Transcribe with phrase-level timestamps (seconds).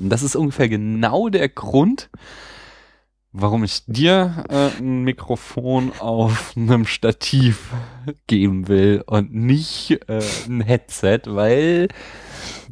[0.00, 2.08] Das ist ungefähr genau der Grund,
[3.32, 7.70] warum ich dir äh, ein Mikrofon auf einem Stativ
[8.26, 11.88] geben will und nicht äh, ein Headset, weil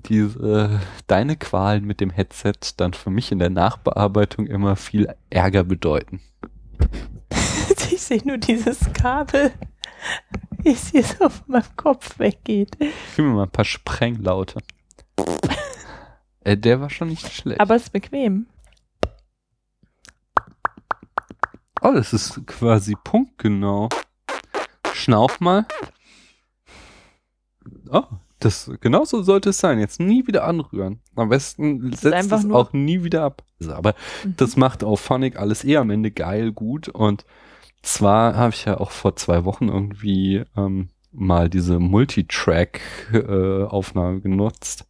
[0.09, 5.65] diese deine Qualen mit dem Headset dann für mich in der Nachbearbeitung immer viel Ärger
[5.65, 6.21] bedeuten.
[7.91, 9.53] ich sehe nur dieses Kabel,
[10.63, 12.79] wie es hier so auf meinem Kopf weggeht.
[12.79, 14.61] Gib mir mal ein paar Sprenglaute.
[16.41, 17.61] äh, der war schon nicht schlecht.
[17.61, 18.47] Aber es ist bequem.
[21.81, 23.89] Oh, das ist quasi punktgenau.
[24.93, 25.67] Schnauf mal.
[27.91, 28.05] Oh,
[28.41, 29.79] das genauso sollte es sein.
[29.79, 31.01] Jetzt nie wieder anrühren.
[31.15, 33.45] Am besten setzt es auch nie wieder ab.
[33.69, 33.95] Aber
[34.25, 34.35] mhm.
[34.37, 36.89] das macht auf Phonic alles eh am Ende geil, gut.
[36.89, 37.25] Und
[37.83, 44.89] zwar habe ich ja auch vor zwei Wochen irgendwie ähm, mal diese Multitrack-Aufnahme äh, genutzt,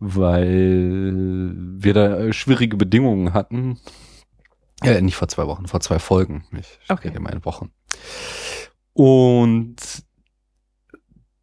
[0.00, 3.78] weil wir da schwierige Bedingungen hatten
[4.82, 6.44] äh, nicht vor zwei Wochen, vor zwei Folgen.
[6.52, 7.12] Ich okay.
[7.14, 7.70] immer in Wochen.
[8.92, 9.76] Und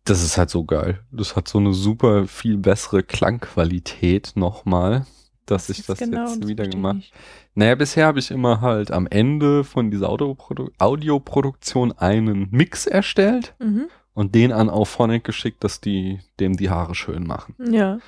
[0.06, 1.04] das ist halt so geil.
[1.12, 5.06] Das hat so eine super viel bessere Klangqualität nochmal,
[5.46, 7.12] dass ich das genau, jetzt wieder gemacht.
[7.54, 13.56] Naja, bisher habe ich immer halt am Ende von dieser Audioprodu Audioproduktion einen Mix erstellt
[13.60, 13.88] mhm.
[14.14, 17.56] und den an Auphonic geschickt, dass die dem die Haare schön machen.
[17.72, 18.00] Ja.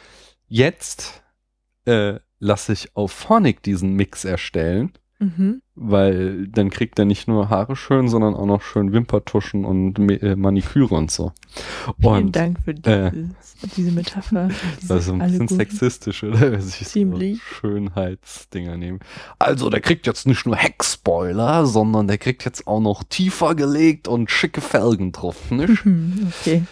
[0.50, 1.23] Jetzt
[1.86, 5.61] äh, lasse ich Auphonic diesen Mix erstellen Mhm.
[5.75, 10.38] Weil dann kriegt er nicht nur Haare schön, sondern auch noch schön Wimpertuschen und äh,
[10.38, 11.33] Maniküre und so.
[12.00, 14.47] Vielen und, Dank für dieses, äh, diese Metapher.
[14.81, 16.58] Diese also ein bisschen sexistisch, oder?
[16.61, 17.39] Ziemlich.
[17.39, 19.00] So Schönheitsdinger nehmen.
[19.39, 24.08] Also, der kriegt jetzt nicht nur Heckspoiler, sondern der kriegt jetzt auch noch tiefer gelegt
[24.08, 25.86] und schicke Felgen drauf, nicht?
[25.86, 26.64] Mhm, okay.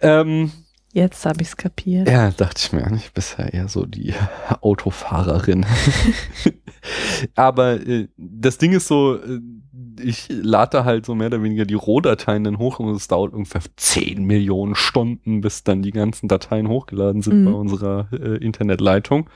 [0.00, 0.50] Ähm,
[0.94, 2.08] Jetzt habe ich es kapiert.
[2.08, 2.88] Ja, dachte ich mir.
[2.94, 4.14] Ich bisher eher so die
[4.60, 5.66] Autofahrerin.
[7.34, 9.40] Aber äh, das Ding ist so, äh,
[10.00, 13.62] ich lade halt so mehr oder weniger die Rohdateien dann hoch und es dauert ungefähr
[13.74, 17.44] 10 Millionen Stunden, bis dann die ganzen Dateien hochgeladen sind mhm.
[17.46, 19.28] bei unserer äh, Internetleitung.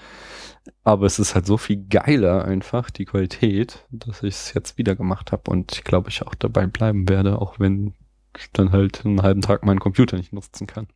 [0.84, 4.94] Aber es ist halt so viel geiler einfach, die Qualität, dass ich es jetzt wieder
[4.94, 7.94] gemacht habe und ich glaube, ich auch dabei bleiben werde, auch wenn
[8.36, 10.86] ich dann halt einen halben Tag meinen Computer nicht nutzen kann.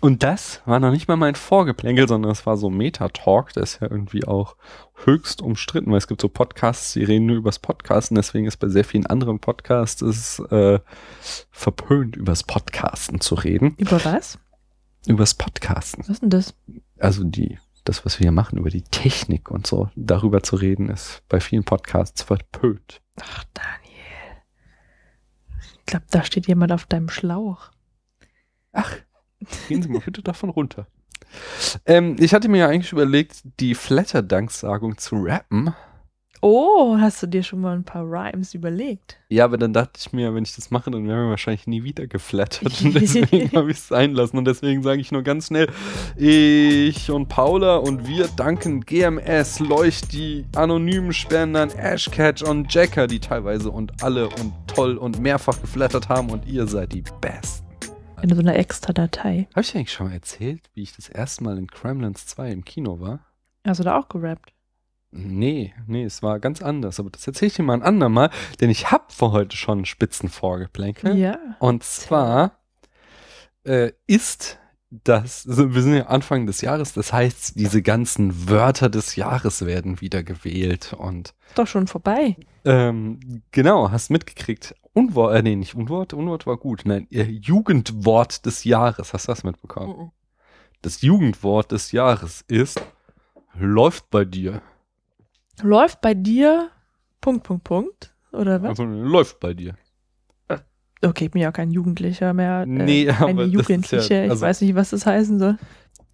[0.00, 3.80] Und das war noch nicht mal mein Vorgeplänkel, sondern es war so Meta-Talk, der ist
[3.80, 4.56] ja irgendwie auch
[5.04, 8.68] höchst umstritten, weil es gibt so Podcasts, die reden nur übers Podcasten, deswegen ist bei
[8.68, 10.78] sehr vielen anderen Podcasts es äh,
[11.50, 13.74] verpönt, übers Podcasten zu reden.
[13.78, 14.38] Über was?
[15.06, 16.00] Übers Podcasten.
[16.00, 16.54] Was ist denn das?
[16.98, 20.90] Also die, das, was wir hier machen, über die Technik und so, darüber zu reden,
[20.90, 23.00] ist bei vielen Podcasts verpönt.
[23.22, 24.42] Ach, Daniel.
[25.78, 27.70] Ich glaube, da steht jemand auf deinem Schlauch.
[28.72, 28.96] Ach,
[29.68, 30.86] Gehen Sie mal bitte davon runter.
[31.86, 35.74] Ähm, ich hatte mir ja eigentlich überlegt, die Flatter-Danksagung zu rappen.
[36.46, 39.16] Oh, hast du dir schon mal ein paar Rhymes überlegt?
[39.30, 41.84] Ja, aber dann dachte ich mir, wenn ich das mache, dann wären wir wahrscheinlich nie
[41.84, 42.82] wieder geflattert.
[42.82, 44.36] Und deswegen habe ich es sein lassen.
[44.36, 45.70] Und deswegen sage ich nur ganz schnell,
[46.18, 53.70] ich und Paula und wir danken GMS, Leuchti, anonymen Spendern, Ashcatch und Jacker, die teilweise
[53.70, 56.28] und alle und toll und mehrfach geflattert haben.
[56.28, 57.63] Und ihr seid die Besten
[58.24, 59.48] in so einer extra Datei.
[59.50, 62.50] Habe ich dir eigentlich schon mal erzählt, wie ich das erste Mal in Kremlins 2
[62.50, 63.20] im Kino war?
[63.66, 64.52] Hast du da auch gerappt?
[65.10, 66.98] Nee, nee, es war ganz anders.
[66.98, 68.30] Aber das erzähle ich dir mal ein andermal,
[68.60, 71.16] denn ich habe für heute schon einen Spitzenvorgeplänkel.
[71.16, 71.38] Ja.
[71.60, 72.58] Und zwar
[73.64, 74.58] äh, ist
[74.90, 79.66] das, also wir sind ja Anfang des Jahres, das heißt, diese ganzen Wörter des Jahres
[79.66, 81.34] werden wieder gewählt und.
[81.56, 82.36] Doch schon vorbei.
[82.64, 84.74] Ähm, genau, hast mitgekriegt.
[84.94, 86.82] Unwort, äh, nee, nicht Unwort, Unwort war gut.
[86.84, 89.12] Nein, ihr Jugendwort des Jahres.
[89.12, 89.98] Hast du das mitbekommen?
[89.98, 90.10] Mhm.
[90.82, 92.80] Das Jugendwort des Jahres ist
[93.58, 94.62] läuft bei dir.
[95.62, 96.70] Läuft bei dir,
[97.20, 98.70] Punkt, Punkt, Punkt, oder was?
[98.70, 99.76] Also läuft bei dir.
[100.48, 100.58] Äh,
[101.02, 102.62] okay, ich bin ja auch kein Jugendlicher mehr.
[102.62, 104.14] Äh, nee, aber eine Jugendliche.
[104.14, 105.58] Ja, also, ich weiß nicht, was das heißen soll.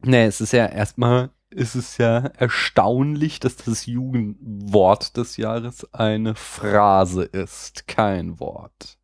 [0.03, 6.35] Nee, es ist ja erstmal ist es ja erstaunlich, dass das Jugendwort des Jahres eine
[6.35, 8.99] Phrase ist, kein Wort.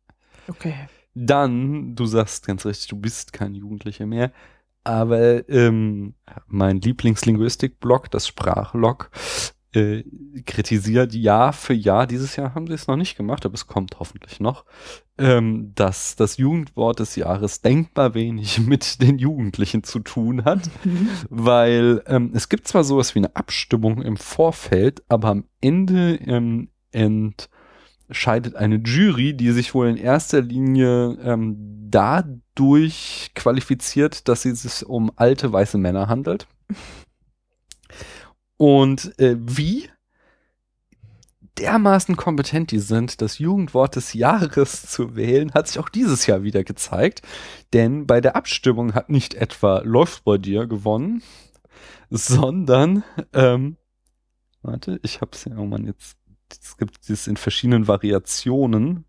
[0.47, 0.87] Okay.
[1.13, 4.31] Dann, du sagst ganz richtig, du bist kein Jugendlicher mehr,
[4.83, 6.13] aber ähm,
[6.47, 9.09] mein Lieblingslinguistik-Blog, das Sprachlog,
[9.73, 10.03] äh,
[10.45, 13.99] kritisiert Jahr für Jahr, dieses Jahr haben sie es noch nicht gemacht, aber es kommt
[13.99, 14.65] hoffentlich noch,
[15.17, 21.09] ähm, dass das Jugendwort des Jahres denkbar wenig mit den Jugendlichen zu tun hat, mhm.
[21.29, 26.69] weil ähm, es gibt zwar sowas wie eine Abstimmung im Vorfeld, aber am Ende ähm,
[26.91, 31.57] entscheidet eine Jury, die sich wohl in erster Linie ähm,
[31.89, 36.47] dadurch qualifiziert, dass sie sich um alte weiße Männer handelt.
[38.57, 39.89] Und äh, wie
[41.59, 46.43] dermaßen kompetent die sind, das Jugendwort des Jahres zu wählen, hat sich auch dieses Jahr
[46.43, 47.21] wieder gezeigt.
[47.73, 51.23] Denn bei der Abstimmung hat nicht etwa Läuft bei dir gewonnen,
[52.09, 53.77] sondern, ähm,
[54.61, 56.17] warte, ich hab's ja, oh Mann, jetzt,
[56.49, 59.05] es gibt es in verschiedenen Variationen.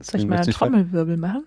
[0.00, 1.46] Soll ich mal einen Trommelwirbel machen?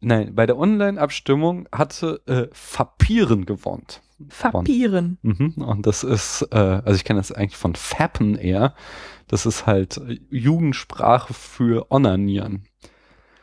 [0.00, 3.84] Nein, bei der Online-Abstimmung hatte äh, Fapieren gewonnen.
[4.28, 5.18] Fapieren.
[5.22, 8.74] Mhm, und das ist, äh, also ich kenne das eigentlich von Fappen eher.
[9.28, 10.00] Das ist halt
[10.30, 12.64] Jugendsprache für Onanieren.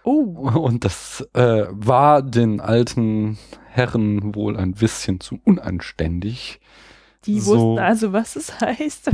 [0.03, 0.21] Oh.
[0.59, 3.37] Und das äh, war den alten
[3.69, 6.59] Herren wohl ein bisschen zu unanständig.
[7.25, 9.11] Die So- wussten also, was es heißt.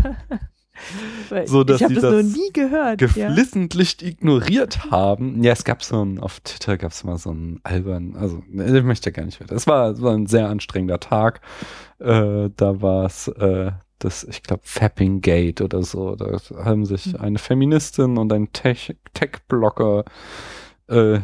[1.45, 3.01] So, dass ich habe sie das, noch das nie gehört.
[3.15, 3.27] Ja.
[3.27, 5.43] geflissentlich ignoriert haben.
[5.43, 8.77] Ja, es gab so ein, auf Twitter gab es mal so einen albern, also ne,
[8.77, 9.55] ich möchte gar nicht weiter.
[9.55, 11.41] Es war, es war ein sehr anstrengender Tag.
[11.99, 16.15] Äh, da war es äh, das, ich glaube, Fapping Gate oder so.
[16.15, 17.21] Da haben sich Hm.
[17.21, 20.03] eine Feministin und ein Tech- Tech-Blocker
[20.87, 21.19] äh,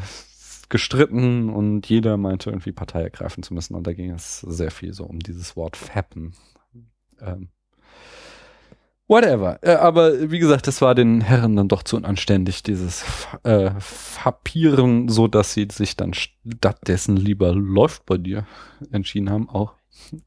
[0.69, 3.73] gestritten und jeder meinte irgendwie Partei ergreifen zu müssen.
[3.75, 6.33] Und da ging es sehr viel so um dieses Wort Fappen.
[7.19, 7.49] Ähm,
[9.09, 9.57] Whatever.
[9.63, 13.03] Äh, aber wie gesagt, das war den Herren dann doch zu unanständig, dieses
[13.43, 18.45] äh, Fapieren, so dass sie sich dann stattdessen lieber läuft bei dir
[18.91, 19.73] entschieden haben, auch,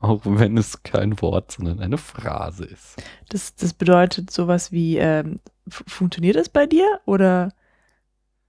[0.00, 3.00] auch wenn es kein Wort, sondern eine Phrase ist.
[3.28, 5.38] Das, das bedeutet sowas wie, ähm,
[5.68, 7.00] funktioniert das bei dir?
[7.06, 7.52] Oder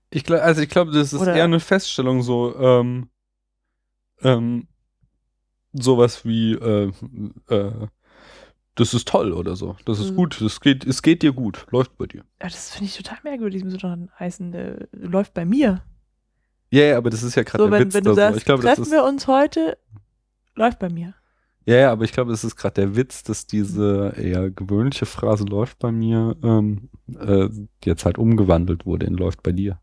[0.10, 3.10] Ich glaube, also ich glaube, das ist Oder- eher eine Feststellung, so ähm,
[4.24, 4.68] ähm,
[5.74, 6.92] sowas wie äh,
[7.50, 7.72] äh,
[8.76, 9.76] das ist toll oder so.
[9.86, 10.16] Das ist Mhm.
[10.16, 10.42] gut.
[10.42, 11.66] Es geht, es geht dir gut.
[11.72, 12.22] Läuft bei dir.
[12.42, 13.62] ja, das finde ich total merkwürdig.
[13.62, 15.84] Das müsste doch heißen, äh, läuft bei mir.
[16.72, 18.16] Ja, ja, aber das ist ja gerade So, der wenn, Witz wenn du so.
[18.16, 19.78] sagst, Ich glaube, das treffen wir uns heute,
[20.56, 21.14] läuft bei mir.
[21.66, 25.44] ja, ja, aber ich glaube, das ist gerade der Witz, dass diese eher gewöhnliche Phrase
[25.46, 27.50] läuft bei mir ähm, äh,
[27.86, 29.80] jetzt halt umgewandelt wurde in läuft bei dir.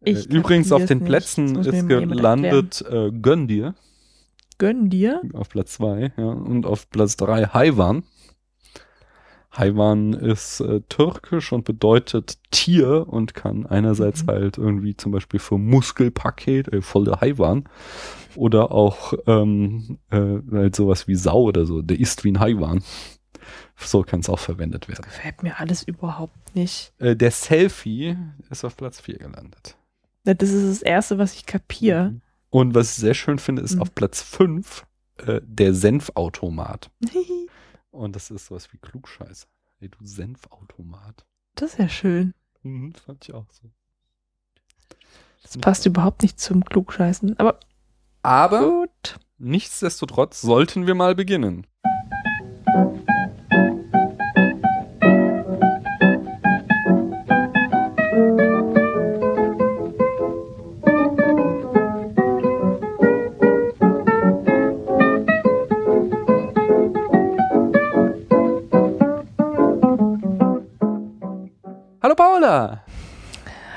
[0.00, 1.06] Ich äh, übrigens auf den nicht.
[1.06, 3.74] Plätzen Das muss ist gelandet äh, Gönn dir
[4.58, 5.22] Gönn dir.
[5.34, 8.04] auf Platz zwei ja, und auf Platz drei Haiwan.
[9.52, 14.26] Haiwan ist äh, türkisch und bedeutet Tier und kann einerseits Mhm.
[14.28, 17.68] halt irgendwie zum Beispiel für Muskelpaket, äh, voll der Haiwan,
[18.34, 22.82] oder auch ähm, äh, halt sowas wie Sau oder so, der ist wie ein Haiwan.
[23.76, 25.02] So kann es auch verwendet werden.
[25.04, 26.92] Gefällt mir alles überhaupt nicht.
[26.98, 28.16] Äh, der Selfie
[28.50, 29.76] ist auf Platz vier gelandet.
[30.26, 32.14] Ja, Das ist das Erste, was ich kapiere.
[32.54, 33.82] Und was ich sehr schön finde, ist Mhm.
[33.82, 34.86] auf Platz fünf
[35.16, 36.88] äh, der Senfautomat.
[37.90, 39.48] Und das ist sowas wie Klugscheißer.
[39.80, 41.26] Ey, du Senfautomat.
[41.56, 42.32] Das ist ja schön.
[42.62, 43.68] Mhm, das fand ich auch so.
[45.42, 47.36] Das passt überhaupt nicht zum Klugscheißen.
[47.40, 47.58] Aber
[48.22, 49.18] Aber gut.
[49.38, 51.66] nichtsdestotrotz sollten wir mal beginnen.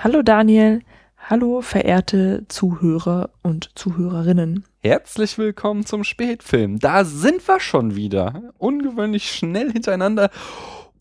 [0.08, 0.84] Hallo Daniel.
[1.18, 4.64] Hallo verehrte Zuhörer und Zuhörerinnen.
[4.80, 6.80] Herzlich willkommen zum Spätfilm.
[6.80, 8.54] Da sind wir schon wieder.
[8.58, 10.30] Ungewöhnlich schnell hintereinander.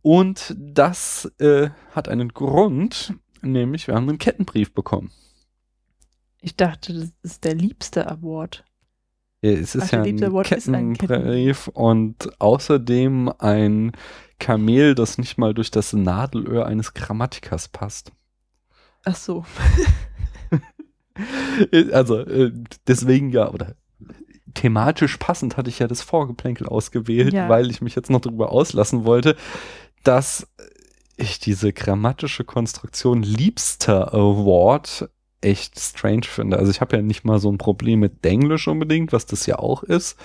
[0.02, 5.12] Und das äh, hat einen Grund, nämlich wir haben einen Kettenbrief bekommen.
[6.40, 8.64] Ich dachte, das ist der liebste Award.
[9.40, 13.92] Ja, Es ist Ach, der ja liebste ein Wort ist ein Kettenbrief und außerdem ein
[14.40, 18.10] Kamel, das nicht mal durch das Nadelöhr eines Grammatikers passt.
[19.06, 19.44] Ach so.
[21.92, 22.52] Also äh,
[22.86, 23.74] deswegen ja, oder
[24.52, 27.48] thematisch passend hatte ich ja das Vorgeplänkel ausgewählt, Ja.
[27.48, 29.34] weil ich mich jetzt noch darüber auslassen wollte,
[30.04, 30.46] dass
[31.16, 35.08] ich diese grammatische Konstruktion liebster Award
[35.40, 36.58] echt strange finde.
[36.58, 39.58] Also ich habe ja nicht mal so ein Problem mit Denglisch unbedingt, was das ja
[39.58, 40.18] auch ist,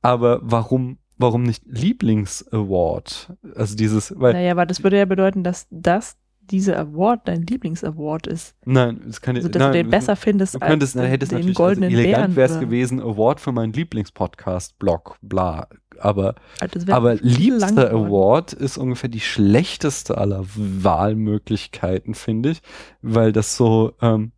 [0.00, 3.34] aber warum warum nicht Lieblings-Award?
[3.54, 6.16] Also dieses, weil Naja, aber das würde ja bedeuten, dass das,
[6.50, 8.54] diese Award dein Lieblingsaward ist.
[8.64, 11.32] nein, es kann Also, dass nein, du den besser findest Du könntest, als dann hättest
[11.32, 15.68] den natürlich goldenen also elegant wäre es gewesen, Award für meinen Lieblingspodcast, Blog, bla.
[15.98, 17.90] Aber, Also, das aber liebster.
[17.92, 22.62] Award ist ungefähr die schlechteste aller Wahlmöglichkeiten, finde ich,
[23.02, 24.32] weil das so ähm,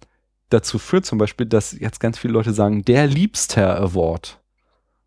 [0.51, 4.41] dazu führt zum Beispiel, dass jetzt ganz viele Leute sagen, der liebster Award.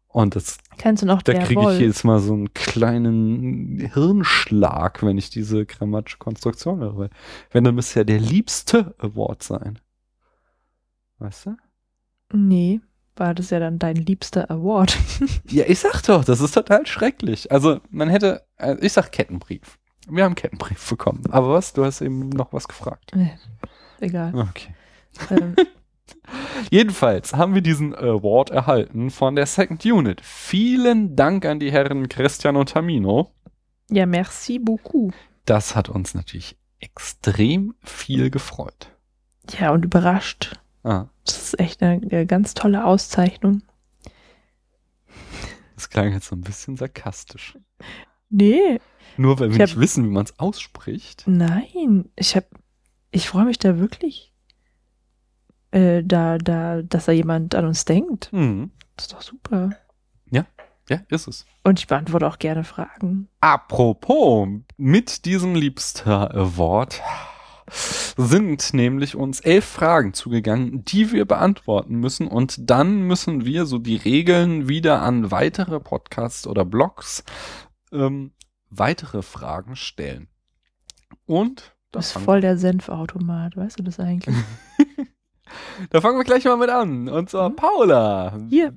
[0.09, 5.17] Und das, Kennst du noch da kriege ich jedes Mal so einen kleinen Hirnschlag, wenn
[5.17, 7.09] ich diese grammatische Konstruktion höre.
[7.51, 9.79] Wenn, dann müsste ja der liebste Award sein.
[11.19, 11.57] Weißt du?
[12.33, 12.81] Nee,
[13.15, 14.97] war das ja dann dein liebster Award.
[15.49, 17.51] Ja, ich sag doch, das ist total schrecklich.
[17.51, 19.77] Also, man hätte, äh, ich sag Kettenbrief.
[20.09, 21.23] Wir haben Kettenbrief bekommen.
[21.29, 21.73] Aber was?
[21.73, 23.11] Du hast eben noch was gefragt.
[23.99, 24.33] Egal.
[24.35, 24.73] Okay.
[25.31, 25.55] ähm,
[26.71, 30.21] Jedenfalls haben wir diesen Award erhalten von der Second Unit.
[30.21, 33.31] Vielen Dank an die Herren Christian und Tamino.
[33.89, 35.13] ja, merci beaucoup.
[35.45, 38.91] Das hat uns natürlich extrem viel gefreut.
[39.59, 40.59] Ja, und überrascht.
[40.83, 43.61] Ah, Das ist echt eine, eine ganz tolle Auszeichnung.
[45.75, 47.57] das klang jetzt so ein bisschen sarkastisch.
[48.29, 48.79] Nee,
[49.15, 51.23] Nur weil wir Ich nicht hab- wissen, wie man es ausspricht.
[51.27, 52.09] nein.
[52.15, 52.45] Ich hab,
[53.11, 54.33] ich freue mich da wirklich,
[55.71, 58.31] äh, da, da, dass da jemand an uns denkt.
[58.31, 58.71] Hm.
[58.95, 59.71] Das ist doch super.
[60.89, 61.45] Ja, ist es.
[61.65, 63.27] Und ich beantworte auch gerne Fragen.
[63.41, 64.47] Apropos,
[64.77, 67.01] mit diesem Liebster Award
[68.15, 73.79] sind nämlich uns elf Fragen zugegangen, die wir beantworten müssen und dann müssen wir so
[73.79, 77.25] die Regeln wieder an weitere Podcasts oder Blogs
[77.91, 78.31] ähm,
[78.69, 80.29] weitere Fragen stellen.
[81.25, 84.37] Und bist fangen- voll der Senfautomat, weißt du das eigentlich?
[85.89, 87.09] da fangen wir gleich mal mit an.
[87.09, 88.37] Und zwar Paula.
[88.49, 88.73] Hier.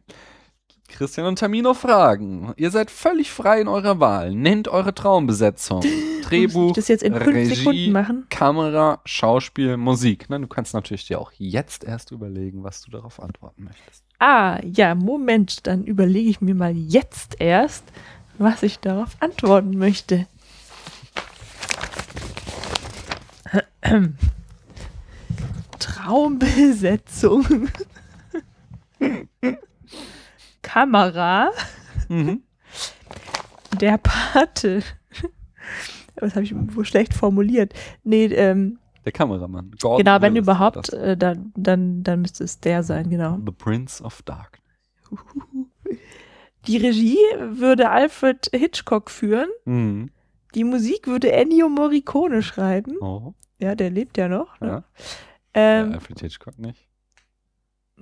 [0.88, 2.52] Christian und Tamino fragen.
[2.56, 4.34] Ihr seid völlig frei in eurer Wahl.
[4.34, 5.82] Nennt eure Traumbesetzung.
[6.24, 8.26] Drehbuch, das jetzt in fünf Regie, Sekunden machen?
[8.28, 10.26] Kamera, Schauspiel, Musik.
[10.28, 14.04] Na, du kannst natürlich dir auch jetzt erst überlegen, was du darauf antworten möchtest.
[14.18, 17.84] Ah, ja, Moment, dann überlege ich mir mal jetzt erst,
[18.38, 20.26] was ich darauf antworten möchte.
[25.80, 27.68] Traumbesetzung.
[30.62, 31.50] Kamera.
[32.08, 32.42] Mhm.
[33.80, 34.82] Der Pate.
[36.16, 37.72] Was habe ich wohl schlecht formuliert?
[38.04, 39.70] Nee, ähm, Der Kameramann.
[39.80, 43.38] Gordon genau, wenn Willis überhaupt, äh, dann, dann, dann müsste es der sein, genau.
[43.44, 44.58] The Prince of Dark.
[46.66, 49.48] Die Regie würde Alfred Hitchcock führen.
[49.64, 50.10] Mhm.
[50.54, 52.96] Die Musik würde Ennio Morricone schreiben.
[53.00, 54.60] Oh, Ja, der lebt ja noch.
[54.60, 54.68] Ne?
[54.68, 54.84] ja.
[55.54, 56.88] Ähm, Äh, Alfred Hitchcock nicht.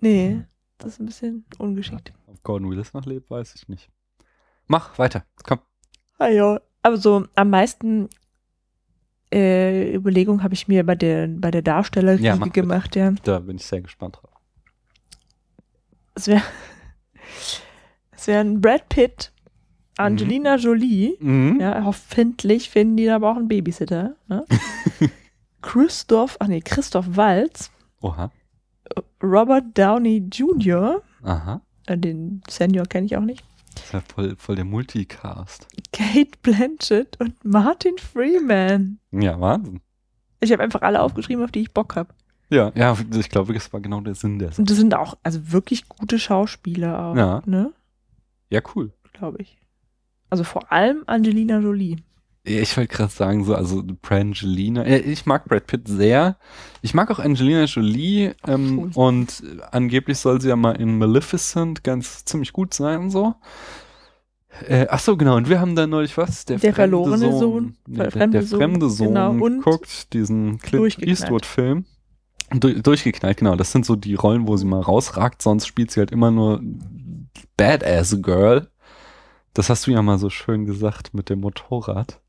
[0.00, 0.42] nee,
[0.78, 2.12] das ist ein bisschen ungeschickt.
[2.26, 3.90] Ob Gordon Willis noch lebt, weiß ich nicht.
[4.66, 5.24] Mach weiter.
[5.44, 5.60] Komm.
[6.18, 8.08] Ah ja, aber so am meisten
[9.32, 12.60] äh, Überlegung habe ich mir bei der, bei der Darstellerriege Ja, mach bitte.
[12.62, 13.12] gemacht, ja.
[13.24, 14.30] Da bin ich sehr gespannt drauf.
[16.14, 16.42] Es wäre
[18.12, 19.32] es wären Brad Pitt,
[19.96, 21.60] Angelina Jolie, Mhm.
[21.60, 24.44] ja, hoffentlich finden die da aber auch einen Babysitter, ne?
[25.62, 28.30] Christoph, ach nee, Christoph Waltz, Oha.
[29.22, 31.60] Robert Downey Jr., Aha.
[31.86, 35.66] äh, den Senior kenne ich auch nicht, Das ist ja voll, voll der Multicast.
[35.92, 38.98] Kate Blanchett und Martin Freeman.
[39.12, 39.80] Ja, Wahnsinn.
[40.40, 42.14] Ich habe einfach alle aufgeschrieben, auf die ich Bock habe.
[42.50, 44.62] Ja, ja, ich glaube, das war genau der Sinn der Sache.
[44.62, 47.42] Und das sind auch, also wirklich gute Schauspieler auch, Ja.
[47.44, 47.72] ne?
[48.48, 48.92] Ja, cool.
[49.12, 49.58] Glaube ich.
[50.30, 51.96] Also vor allem Angelina Jolie.
[52.44, 54.86] Ich wollte gerade sagen, so, also Brangelina.
[54.86, 56.38] Ich mag Brad Pitt sehr.
[56.80, 58.32] Ich mag auch Angelina Jolie.
[58.46, 58.90] Ähm, cool.
[58.94, 63.34] und äh, angeblich soll sie ja mal in Maleficent ganz ziemlich gut sein und so.
[64.66, 65.36] Äh, ach so, genau.
[65.36, 66.46] Und wir haben da neulich was?
[66.46, 67.76] Der fremde verlorene Sohn.
[67.86, 69.30] Nee, Ver- der, fremde der Sohn, fremde Sohn genau.
[69.32, 71.20] Und guckt diesen Clint durchgeknallt.
[71.20, 71.84] Eastwood-Film.
[72.52, 73.56] Du, durchgeknallt, genau.
[73.56, 75.42] Das sind so die Rollen, wo sie mal rausragt.
[75.42, 76.62] Sonst spielt sie halt immer nur
[77.58, 78.68] Badass Girl.
[79.52, 82.20] Das hast du ja mal so schön gesagt mit dem Motorrad.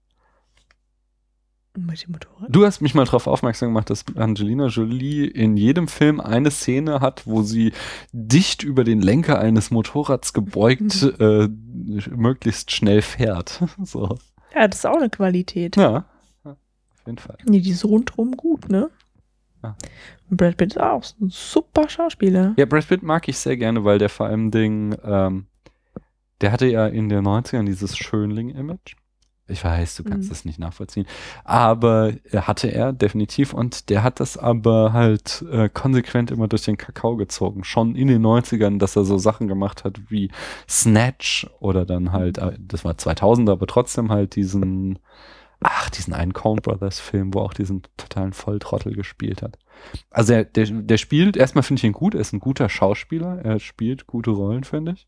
[1.86, 2.48] Mit dem Motorrad?
[2.50, 7.01] Du hast mich mal darauf aufmerksam gemacht, dass Angelina Jolie in jedem Film eine Szene
[7.01, 7.74] hat, wo sie
[8.12, 11.48] dicht über den Lenker eines Motorrads gebeugt äh,
[12.15, 13.63] möglichst schnell fährt.
[13.83, 14.17] So.
[14.53, 15.75] Ja, das ist auch eine Qualität.
[15.77, 16.05] Ja,
[16.43, 17.38] auf jeden Fall.
[17.45, 18.89] Nee, die ist rundrum gut, ne?
[19.63, 19.75] Ja.
[20.29, 22.53] Brad Pitt ist auch ein super Schauspieler.
[22.57, 25.48] Ja, Brad Pitt mag ich sehr gerne, weil der vor allem Ding, ähm,
[26.41, 28.95] der hatte ja in den 90ern dieses Schönling-Image.
[29.50, 30.29] Ich weiß, du kannst Mhm.
[30.29, 31.06] das nicht nachvollziehen.
[31.44, 36.63] Aber er hatte er definitiv und der hat das aber halt äh, konsequent immer durch
[36.63, 37.63] den Kakao gezogen.
[37.63, 40.32] Schon in den 90ern, dass er so Sachen gemacht hat wie
[40.68, 45.00] Snatch oder dann halt, äh, das war 2000, aber trotzdem halt diesen,
[45.62, 49.58] ach, diesen einen Coen Brothers Film, wo auch diesen totalen Volltrottel gespielt hat.
[50.12, 53.39] Also er, der, der spielt, erstmal finde ich ihn gut, er ist ein guter Schauspieler,
[53.44, 55.08] er spielt gute Rollen, finde ich.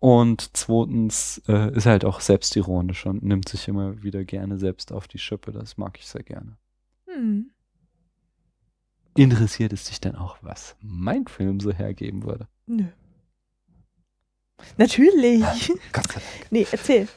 [0.00, 4.92] Und zweitens äh, ist er halt auch selbstironisch und nimmt sich immer wieder gerne selbst
[4.92, 5.52] auf die Schippe.
[5.52, 6.56] Das mag ich sehr gerne.
[7.06, 7.50] Hm.
[9.16, 12.48] Interessiert es dich denn auch, was mein Film so hergeben würde?
[12.66, 12.84] Nö.
[14.76, 15.42] Natürlich.
[15.92, 16.46] Gott sei Dank.
[16.50, 17.08] Nee, erzähl.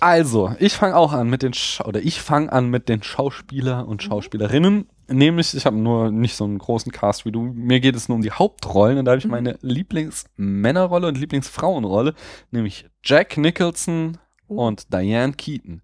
[0.00, 3.86] Also, ich fange auch an mit den Scha oder ich fange an mit den Schauspieler
[3.86, 7.42] und Schauspielerinnen Nämlich, ich habe nur nicht so einen großen Cast wie du.
[7.42, 9.30] Mir geht es nur um die Hauptrollen und da habe ich Mhm.
[9.30, 12.14] meine Lieblingsmännerrolle und Lieblingsfrauenrolle,
[12.50, 14.18] nämlich Jack Nicholson
[14.48, 14.66] Oh.
[14.66, 15.80] und Diane Keaton.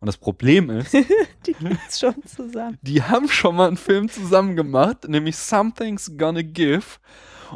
[0.00, 0.92] Und das Problem ist,
[1.46, 2.78] Die gibt's schon zusammen.
[2.82, 6.84] die haben schon mal einen Film zusammen gemacht, nämlich Something's Gonna Give.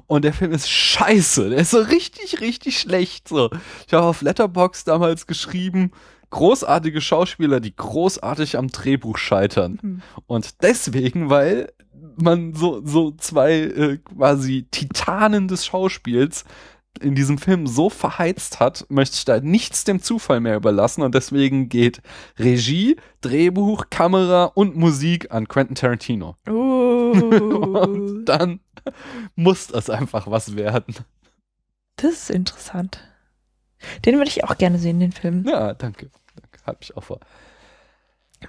[0.07, 1.51] Und der Film ist scheiße.
[1.51, 3.29] Der ist so richtig, richtig schlecht.
[3.29, 3.51] So.
[3.87, 5.93] Ich habe auf Letterbox damals geschrieben,
[6.33, 9.79] großartige Schauspieler, die großartig am Drehbuch scheitern.
[9.81, 10.03] Hm.
[10.27, 11.73] Und deswegen, weil
[12.17, 16.45] man so, so zwei äh, quasi Titanen des Schauspiels
[17.01, 21.15] in diesem Film so verheizt hat, möchte ich da nichts dem Zufall mehr überlassen und
[21.15, 22.03] deswegen geht
[22.39, 26.37] Regie, Drehbuch, Kamera und Musik an Quentin Tarantino.
[26.47, 26.53] Und
[27.15, 28.61] Uh, dann
[29.35, 30.95] muss das einfach was werden.
[31.97, 33.05] das ist interessant.
[34.07, 35.45] Den würde ich auch gerne sehen, den Film.
[35.47, 36.11] Ja, danke.
[36.65, 36.67] Danke.
[36.67, 37.21] Hab ich auch vor.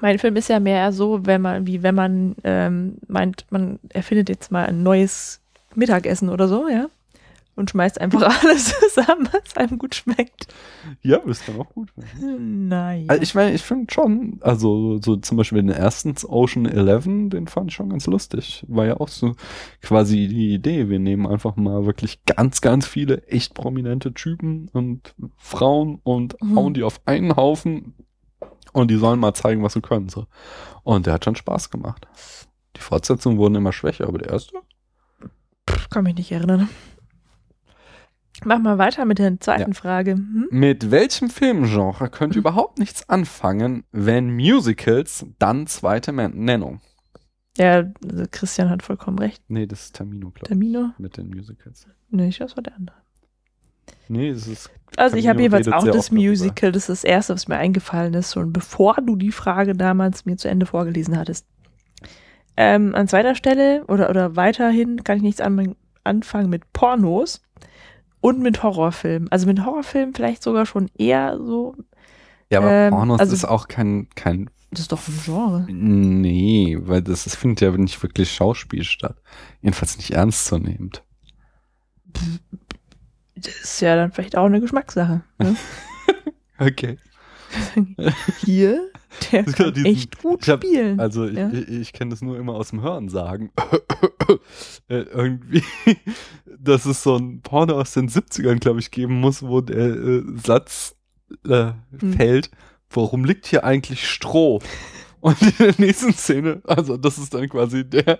[0.01, 4.29] Mein Film ist ja mehr so, wenn man, wie wenn man ähm, meint, man erfindet
[4.29, 5.39] jetzt mal ein neues
[5.75, 6.87] Mittagessen oder so, ja.
[7.55, 10.47] Und schmeißt einfach alles zusammen, was einem gut schmeckt.
[11.03, 11.93] Ja, ist dann auch gut.
[12.19, 13.05] Nein.
[13.07, 17.47] Also ich meine, ich finde schon, also so zum Beispiel den ersten Ocean Eleven, den
[17.47, 18.65] fand ich schon ganz lustig.
[18.67, 19.35] War ja auch so
[19.81, 20.89] quasi die Idee.
[20.89, 26.55] Wir nehmen einfach mal wirklich ganz, ganz viele echt prominente Typen und Frauen und Mhm.
[26.57, 27.93] hauen die auf einen Haufen
[28.71, 30.09] und die sollen mal zeigen, was sie können.
[30.09, 30.25] So.
[30.81, 32.07] Und der hat schon Spaß gemacht.
[32.75, 34.55] Die Fortsetzungen wurden immer schwächer, aber der erste?
[35.91, 36.67] Kann mich nicht erinnern.
[38.45, 40.13] Mach mal weiter mit der zweiten Frage.
[40.13, 40.47] Hm?
[40.49, 46.81] Mit welchem Filmgenre könnt ihr überhaupt nichts anfangen, wenn Musicals, dann zweite Men Nennung?
[47.57, 49.43] Ja, also Christian hat vollkommen recht.
[49.47, 50.49] Nee, das ist Tamino, glaube ich.
[50.49, 50.89] Tamino?
[50.97, 51.87] Mit den Musicals.
[52.09, 52.97] Nee, ich das war der andere.
[54.07, 54.69] Nee, es ist.
[54.97, 56.29] Also ich habe jeweils auch das oft darüber.
[56.29, 58.35] Musical, das ist das erste, was mir eingefallen ist.
[58.35, 61.45] Und bevor du die Frage damals mir zu Ende vorgelesen hattest.
[62.55, 67.41] Ähm, an zweiter Stelle oder, oder weiterhin kann ich nichts an, anfangen mit Pornos
[68.23, 69.29] und mit Horrorfilmen.
[69.31, 71.75] Also mit Horrorfilmen vielleicht sogar schon eher so,
[72.49, 74.49] Ja, aber Ähm, Pornos also- ist auch kein, kein.
[74.71, 75.65] das ist doch ein Genre.
[75.69, 79.17] Nee, weil das, das findet ja nicht wirklich Schauspiel statt.
[79.61, 81.03] Jedenfalls nicht ernstzunehmend.
[83.35, 85.21] Das ist ja dann vielleicht auch eine Geschmackssache.
[85.39, 85.55] Ne?
[86.59, 86.97] Okay.
[88.45, 88.89] Hier,
[89.31, 90.99] der kann diesen- echt gut hab- spielen.
[90.99, 91.51] Also ich, Ja.
[91.51, 93.51] ich, ich kenne das nur immer aus dem Hören sagen.
[94.89, 95.63] äh, irgendwie,
[96.57, 100.23] dass es so ein Porno aus den 70ern, glaube ich, geben muss, wo der äh,
[100.43, 100.95] Satz
[101.47, 102.13] äh, Hm.
[102.13, 102.51] fällt,
[102.89, 104.61] warum liegt hier eigentlich Stroh?
[105.19, 108.19] Und in der nächsten Szene, also das ist dann quasi der,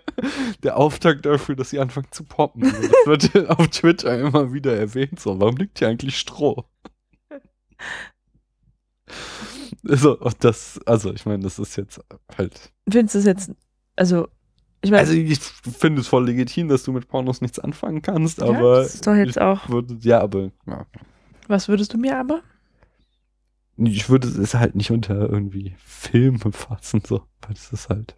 [0.64, 2.64] der Auftakt dafür, dass sie anfangen zu poppen.
[2.64, 6.64] Also das wird auf Twitter immer wieder erwähnt, so, warum liegt hier eigentlich Stroh?
[9.86, 12.00] So, und das, also ich meine, das ist jetzt
[12.38, 13.52] halt Findest du es jetzt,
[13.98, 14.30] also,
[14.82, 18.38] ich meine, also ich finde es voll legitim, dass du mit Pornos nichts anfangen kannst,
[18.38, 20.86] ja, aber das ist doch jetzt auch, würde, ja, aber ja.
[21.48, 22.44] was würdest du mir aber?
[23.78, 28.16] ich würde es halt nicht unter irgendwie Filme fassen, so, weil das ist halt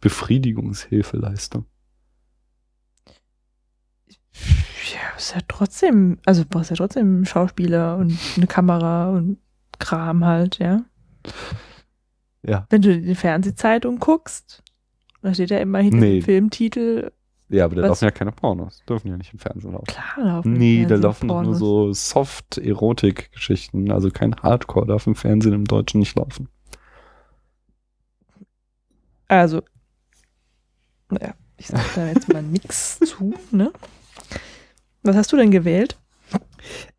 [0.00, 1.66] Befriedigungshilfeleistung.
[4.34, 9.38] Ja, ist ja trotzdem, also du brauchst ja trotzdem Schauspieler und eine Kamera und
[9.78, 10.82] Kram halt, ja.
[12.42, 12.66] Ja.
[12.70, 14.62] Wenn du die Fernsehzeitung guckst,
[15.22, 16.20] da steht ja immer hinter Nee.
[16.20, 17.10] dem Filmtitel,
[17.48, 17.88] Ja, aber da Was?
[17.88, 19.86] laufen ja keine Pornos, dürfen ja nicht im Fernsehen laufen.
[19.86, 20.52] klar laufen.
[20.52, 21.58] im Nee, da laufen doch nur Pornos.
[21.58, 26.48] so Soft-Erotik-Geschichten, also kein Hardcore darf im Fernsehen im Deutschen nicht laufen.
[29.28, 29.62] Also,
[31.10, 33.72] naja, ich sag da jetzt mal nix zu, ne?
[35.02, 35.98] Was hast du denn gewählt?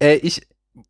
[0.01, 0.45] Äh, ich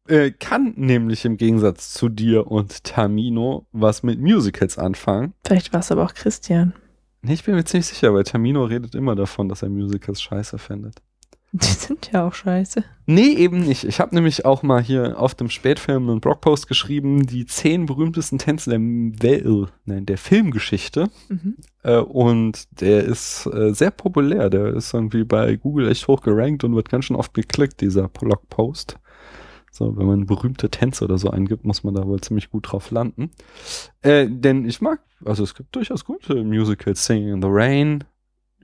[0.07, 5.33] äh, kann nämlich im Gegensatz zu dir und Tamino was mit Musicals anfangen.
[5.45, 6.73] Vielleicht war es aber auch Christian.
[7.21, 10.57] Nee, ich bin mir ziemlich sicher, weil Tamino redet immer davon, dass er Musicals scheiße
[10.57, 11.01] findet.
[11.53, 12.83] Die sind ja auch scheiße.
[13.05, 13.85] Nee, eben nicht.
[13.85, 18.37] Ich habe nämlich auch mal hier auf dem Spätfilm einen Blogpost geschrieben, die zehn berühmtesten
[18.37, 21.09] Tänze der, Wel nein, der Filmgeschichte.
[21.29, 21.55] Mhm.
[21.83, 24.49] Äh, und der ist äh, sehr populär.
[24.49, 28.09] Der ist irgendwie bei Google echt hoch gerankt und wird ganz schön oft geklickt, dieser
[28.09, 28.97] Blogpost.
[29.77, 32.89] So, wenn man berühmte Tänze oder so eingibt, muss man da wohl ziemlich gut drauf
[32.89, 33.29] landen.
[34.01, 37.05] Äh, denn ich mag, also es gibt durchaus gute Musicals.
[37.05, 38.03] Singing in the Rain,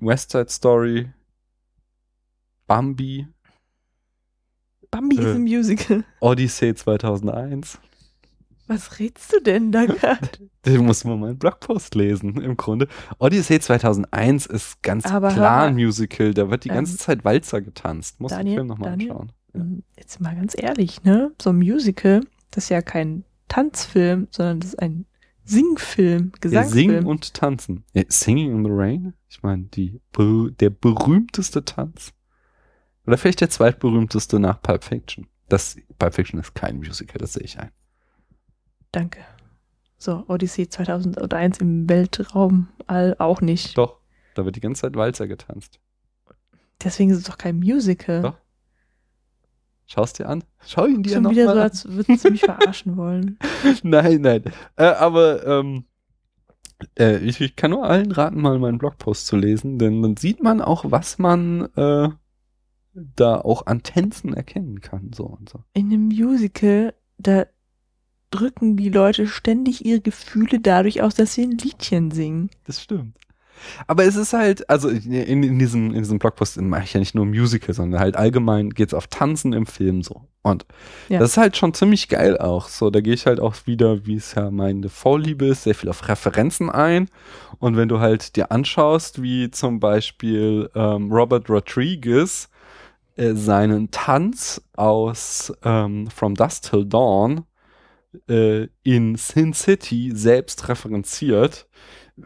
[0.02, 1.12] West Side Story,
[2.65, 3.28] Bambi,
[4.89, 5.32] Bambi ist Äh.
[5.36, 6.04] ein Musical.
[6.19, 7.78] Odyssey 2001.
[8.67, 10.30] Was redst du denn da gerade?
[10.63, 12.88] Du musst mal meinen Blogpost lesen, im Grunde.
[13.19, 16.34] Odyssey 2001 ist ganz Aber klar ein Musical.
[16.34, 18.19] Da wird die Ähm, ganze Zeit Walzer getanzt.
[18.19, 19.32] Muss den Daniel, Film nochmal anschauen.
[19.54, 21.32] Ähm, Jetzt mal ganz ehrlich, ne?
[21.42, 25.06] So ein Musical, das ist ja kein Tanzfilm, sondern das ist ein
[25.46, 26.89] Singfilm, Ja, Gesangsfilm.
[26.92, 27.84] Singen und Tanzen.
[27.94, 29.13] Ja, Singing in the Rain?
[29.30, 32.13] Ich meine, die, der berühmteste Tanz.
[33.06, 35.28] Oder vielleicht der zweitberühmteste nach Pulp Fiction.
[35.50, 37.72] Das, Pulp Fiction ist kein Musical, das sehe ich ein.
[38.92, 39.20] Danke.
[39.98, 43.78] So, Odyssey 2001 im Weltraum, all auch nicht.
[43.78, 44.00] Doch.
[44.36, 45.80] Da wird die ganze Zeit Walzer getanzt.
[46.84, 48.22] Deswegen ist es doch kein Musical.
[48.22, 48.38] Doch.
[49.93, 50.43] Schau's dir an.
[50.65, 51.63] Schau ihn dir Schon noch wieder mal so, an.
[51.65, 53.38] als würden sie mich verarschen wollen.
[53.84, 54.43] nein, nein.
[54.75, 55.84] Äh, aber ähm,
[56.97, 60.41] äh, ich, ich kann nur allen raten, mal meinen Blogpost zu lesen, denn dann sieht
[60.41, 62.10] man auch, was man äh,
[62.93, 65.12] da auch an Tänzen erkennen kann.
[65.13, 65.60] So und so.
[65.73, 67.45] In einem Musical, da
[68.32, 72.49] drücken die Leute ständig ihre Gefühle dadurch aus, dass sie ein Liedchen singen.
[72.65, 73.15] Das stimmt.
[73.88, 77.16] Aber es ist halt, also in, in, diesem, in diesem Blogpost mache ich ja nicht
[77.16, 80.28] nur Musical, sondern halt allgemein geht's auf Tanzen im Film so.
[80.42, 80.66] Und
[81.08, 81.20] Ja.
[81.20, 82.68] das ist halt schon ziemlich geil auch.
[82.68, 85.89] So, da gehe ich halt auch wieder, wie es ja meine Vorliebe ist, sehr viel
[85.89, 87.10] auf Referenzen ein.
[87.60, 92.50] Und wenn du halt dir anschaust, wie zum Beispiel ähm, Robert Rodriguez
[93.16, 97.46] äh, seinen Tanz aus ähm, From Dusk Till Dawn
[98.28, 101.68] äh, in Sin City selbst referenziert,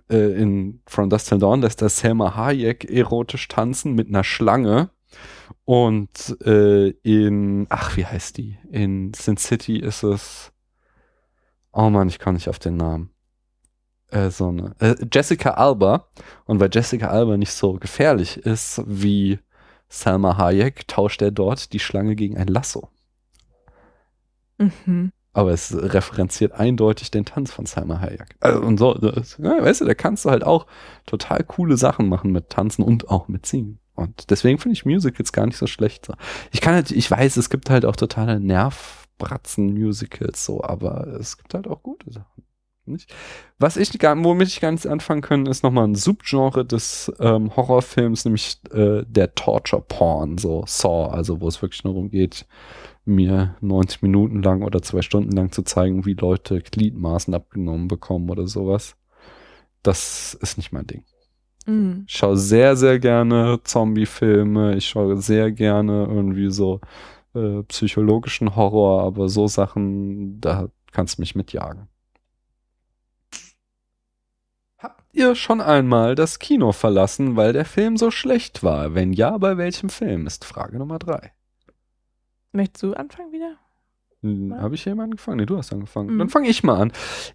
[0.09, 4.89] äh, in From Dusk Till Dawn lässt da Selma Hayek erotisch tanzen mit einer Schlange.
[5.65, 8.57] Und äh, in, ach, wie heißt die?
[8.71, 10.51] In Sin City ist es,
[11.71, 13.11] oh Mann, ich komme nicht auf den Namen.
[14.09, 16.07] Äh, so eine, äh, Jessica Alba.
[16.45, 19.39] Und weil Jessica Alba nicht so gefährlich ist wie
[19.89, 22.89] Selma Hayek, tauscht er dort die Schlange gegen ein Lasso.
[24.57, 25.11] Mhm.
[25.37, 28.35] Aber es referenziert eindeutig den Tanz von Salma Hayek.
[28.39, 30.65] Also, und so, das, ja, weißt du, da kannst du halt auch
[31.05, 33.77] total coole Sachen machen mit Tanzen und auch mit Singen.
[33.93, 36.09] Und deswegen finde ich Musicals gar nicht so schlecht.
[36.51, 41.53] Ich kann halt, ich weiß, es gibt halt auch totale Nervbratzen-Musicals, so, aber es gibt
[41.53, 42.43] halt auch gute Sachen.
[42.87, 43.13] Nicht?
[43.59, 47.55] Was ich gar, womit ich gar nicht anfangen können, ist nochmal ein Subgenre des ähm,
[47.55, 52.45] Horrorfilms, nämlich äh, der Torture Porn, so Saw, also wo es wirklich nur darum geht,
[53.05, 58.29] mir 90 Minuten lang oder zwei Stunden lang zu zeigen, wie Leute Gliedmaßen abgenommen bekommen
[58.29, 58.95] oder sowas.
[59.83, 61.03] Das ist nicht mein Ding.
[61.65, 62.05] Mhm.
[62.07, 64.75] Ich schaue sehr, sehr gerne Zombie-Filme.
[64.75, 66.81] Ich schaue sehr gerne irgendwie so
[67.33, 71.87] äh, psychologischen Horror, aber so Sachen, da kannst du mich mitjagen.
[74.79, 78.93] Habt ihr schon einmal das Kino verlassen, weil der Film so schlecht war?
[78.93, 80.27] Wenn ja, bei welchem Film?
[80.27, 81.33] Ist Frage Nummer drei.
[82.51, 83.57] Möchtest du anfangen wieder?
[84.21, 84.53] Hm.
[84.55, 85.37] Habe ich jemanden angefangen?
[85.37, 86.13] Nee, du hast angefangen.
[86.13, 86.19] Mhm.
[86.19, 86.91] Dann fange ich mal an.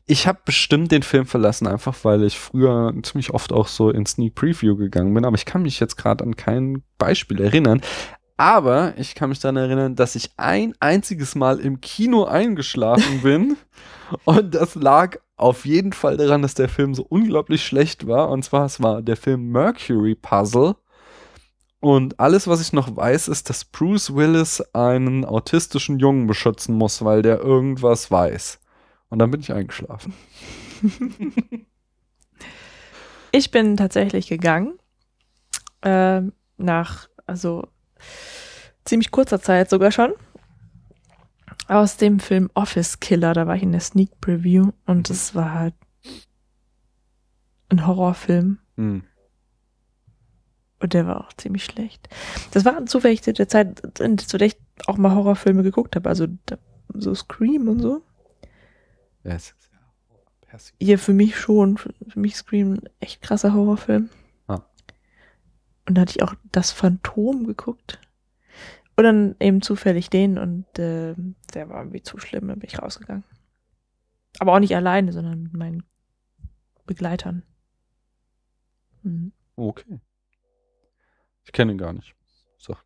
[0.06, 4.06] Ich habe bestimmt den Film verlassen, einfach weil ich früher ziemlich oft auch so in
[4.06, 7.80] Sneak Preview gegangen bin, aber ich kann mich jetzt gerade an kein Beispiel erinnern.
[8.36, 13.56] Aber ich kann mich daran erinnern, dass ich ein einziges Mal im Kino eingeschlafen bin.
[14.24, 18.30] Und das lag auf jeden Fall daran, dass der Film so unglaublich schlecht war.
[18.30, 20.76] Und zwar, es war der Film Mercury Puzzle.
[21.80, 27.04] Und alles, was ich noch weiß, ist, dass Bruce Willis einen autistischen Jungen beschützen muss,
[27.04, 28.60] weil der irgendwas weiß.
[29.08, 30.14] Und dann bin ich eingeschlafen.
[33.34, 34.78] Ich bin tatsächlich gegangen.
[35.80, 37.66] Ähm, nach, also
[38.84, 40.12] ziemlich kurzer Zeit sogar schon.
[41.72, 43.32] Aus dem Film Office Killer.
[43.32, 45.74] Da war ich in der Sneak Preview und es war halt
[47.70, 48.58] ein Horrorfilm.
[48.76, 49.04] Hm.
[50.80, 52.10] Und der war auch ziemlich schlecht.
[52.50, 54.56] Das war zufällig zu der Zeit, in der ich
[54.86, 56.10] auch mal Horrorfilme geguckt habe.
[56.10, 56.26] Also
[56.92, 58.02] so Scream und so.
[59.24, 59.70] Ja, es ist
[60.52, 61.78] ja Ja, für mich schon.
[61.78, 64.10] Für, mich Scream ein echt krasser Horrorfilm.
[64.46, 64.60] Ah.
[65.88, 67.98] Und da hatte ich auch das Phantom geguckt.
[68.96, 71.14] Und dann eben zufällig den und äh,
[71.54, 73.24] der war irgendwie zu schlimm, dann bin ich rausgegangen.
[74.38, 75.82] Aber auch nicht alleine, sondern mit meinen
[76.86, 77.42] Begleitern.
[79.02, 79.32] Mhm.
[79.56, 80.00] Okay.
[81.44, 82.14] Ich kenne ihn gar nicht.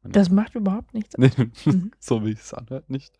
[0.04, 1.18] Das macht überhaupt nichts.
[1.18, 1.66] nichts.
[1.66, 1.90] Mhm.
[1.98, 3.14] so wie es anhört, nicht.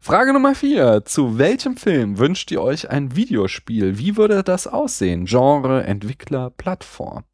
[0.00, 1.04] Frage Nummer vier.
[1.04, 3.98] Zu welchem Film wünscht ihr euch ein Videospiel?
[3.98, 5.26] Wie würde das aussehen?
[5.26, 7.24] Genre, Entwickler, Plattform?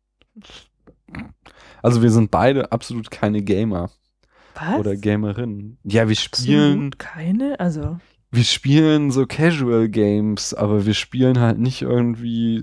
[1.83, 3.91] Also wir sind beide absolut keine Gamer
[4.61, 4.79] Was?
[4.79, 5.79] oder Gamerinnen.
[5.85, 7.61] Ja, wir spielen, Absolut keine?
[7.61, 7.99] Also,
[8.31, 12.63] wir spielen so Casual Games, aber wir spielen halt nicht irgendwie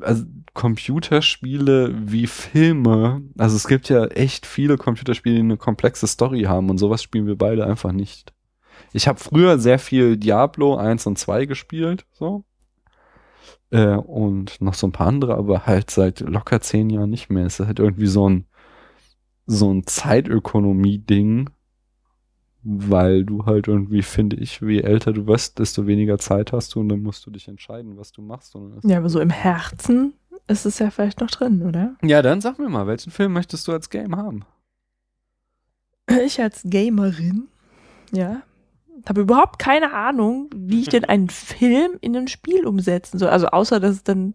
[0.00, 3.22] also Computerspiele wie Filme.
[3.36, 7.26] Also es gibt ja echt viele Computerspiele, die eine komplexe Story haben und sowas spielen
[7.26, 8.32] wir beide einfach nicht.
[8.92, 12.44] Ich habe früher sehr viel Diablo 1 und 2 gespielt, so.
[13.70, 17.46] Äh, und noch so ein paar andere, aber halt seit locker zehn Jahren nicht mehr.
[17.46, 18.46] Es ist halt irgendwie so ein,
[19.50, 21.50] so ein Zeitökonomie-Ding,
[22.62, 26.80] weil du halt irgendwie, finde ich, wie älter du wirst, desto weniger Zeit hast du
[26.80, 28.56] und dann musst du dich entscheiden, was du machst.
[28.84, 30.14] Ja, aber so im Herzen
[30.46, 31.96] ist es ja vielleicht noch drin, oder?
[32.02, 34.44] Ja, dann sag mir mal, welchen Film möchtest du als Game haben?
[36.24, 37.48] Ich als Gamerin,
[38.12, 38.42] ja,
[39.08, 43.30] habe überhaupt keine Ahnung, wie ich denn einen Film in ein Spiel umsetzen soll.
[43.30, 44.34] Also außer, dass es dann,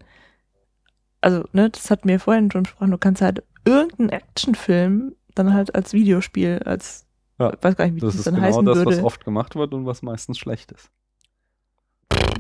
[1.21, 5.73] also, ne, das hat mir vorhin schon besprochen, du kannst halt irgendeinen Actionfilm dann halt
[5.75, 7.05] als Videospiel, als,
[7.39, 8.91] Ja, weiß gar nicht, wie Das das, ist dann genau heißen das, würde.
[8.97, 10.89] was oft gemacht wird und was meistens schlecht ist.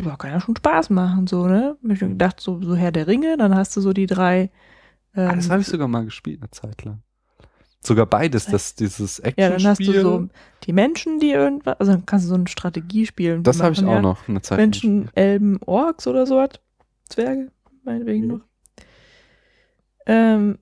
[0.03, 1.77] Ja, kann ja schon Spaß machen, so, ne?
[1.83, 4.51] Hab ich mir gedacht, so, so Herr der Ringe, dann hast du so die drei.
[5.15, 7.01] Ähm, Ah, das habe ich sogar mal gespielt, eine Zeit lang.
[7.81, 10.01] Sogar beides, das, dieses ja, dann hast du Actionspiel.
[10.01, 10.27] so
[10.63, 13.41] die Menschen, die irgendwas, also dann kannst du so ein Strategiespiel.
[13.41, 14.01] das habe ich auch ja.
[14.01, 15.17] noch eine Zeit lang Menschen, gespielt.
[15.17, 16.49] Elben, Orks oder so was.
[17.09, 17.51] Zwerge,
[17.83, 18.27] meinetwegen Mhm.
[18.31, 18.41] noch.
[20.07, 20.57] Ähm,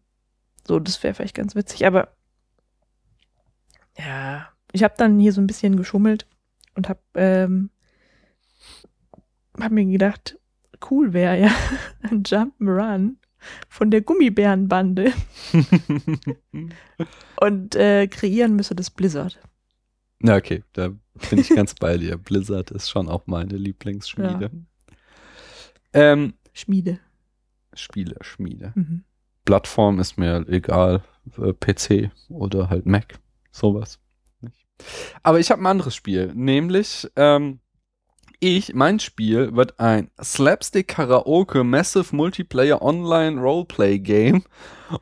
[0.65, 2.15] so, das wäre vielleicht ganz witzig, aber
[3.97, 6.27] ja, ich habe dann hier so ein bisschen geschummelt
[6.75, 7.69] und habe ähm,
[9.59, 10.39] hab mir gedacht,
[10.89, 11.51] cool wäre ja
[12.01, 13.17] ein Jump'n'Run
[13.69, 15.13] von der Gummibärenbande
[17.41, 19.39] und äh, kreieren müsse das Blizzard.
[20.21, 20.89] Ja, okay, da
[21.29, 22.17] bin ich ganz bei dir.
[22.23, 24.49] Blizzard ist schon auch meine Lieblingsschmiede.
[25.91, 26.99] Ähm, Schmiede.
[27.73, 28.71] Spiele, Schmiede.
[28.75, 29.03] Mhm.
[29.45, 31.03] Plattform ist mir egal,
[31.37, 33.19] äh, PC oder halt Mac,
[33.51, 33.99] sowas.
[35.21, 37.59] Aber ich habe ein anderes Spiel, nämlich ähm,
[38.45, 44.43] ich, mein Spiel wird ein Slapstick Karaoke Massive Multiplayer Online Roleplay Game.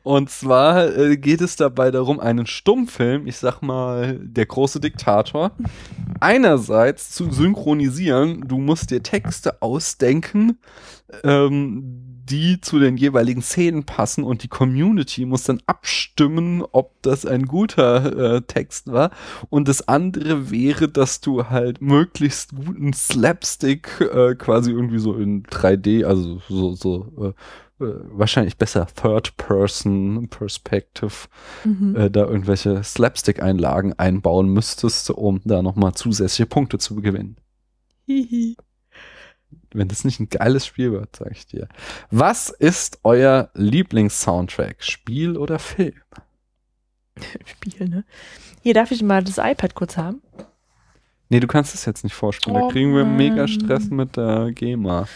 [0.04, 5.50] Und zwar äh, geht es dabei darum, einen Stummfilm, ich sag mal, der große Diktator,
[6.20, 8.46] einerseits zu synchronisieren.
[8.46, 10.60] Du musst dir Texte ausdenken,
[11.24, 17.26] ähm, die zu den jeweiligen Szenen passen und die Community muss dann abstimmen, ob das
[17.26, 19.10] ein guter äh, Text war.
[19.50, 25.42] Und das andere wäre, dass du halt möglichst guten Slapstick äh, quasi irgendwie so in
[25.44, 27.34] 3D, also so, so
[27.80, 31.28] äh, äh, wahrscheinlich besser Third-Person Perspective,
[31.64, 31.96] Mhm.
[31.96, 37.36] äh, da irgendwelche Slapstick-Einlagen einbauen müsstest, um da nochmal zusätzliche Punkte zu gewinnen.
[38.06, 38.56] Hihi.
[39.74, 41.68] Wenn das nicht ein geiles Spiel wird, sag ich dir.
[42.10, 44.82] Was ist euer Lieblings-Soundtrack?
[44.82, 45.94] Spiel oder Film?
[47.44, 48.04] Spiel, ne?
[48.62, 50.22] Hier darf ich mal das iPad kurz haben.
[51.28, 52.58] Nee, du kannst es jetzt nicht vorspielen.
[52.58, 53.48] da Oh kriegen wir mega.
[53.48, 55.06] Stress mit der GEMA.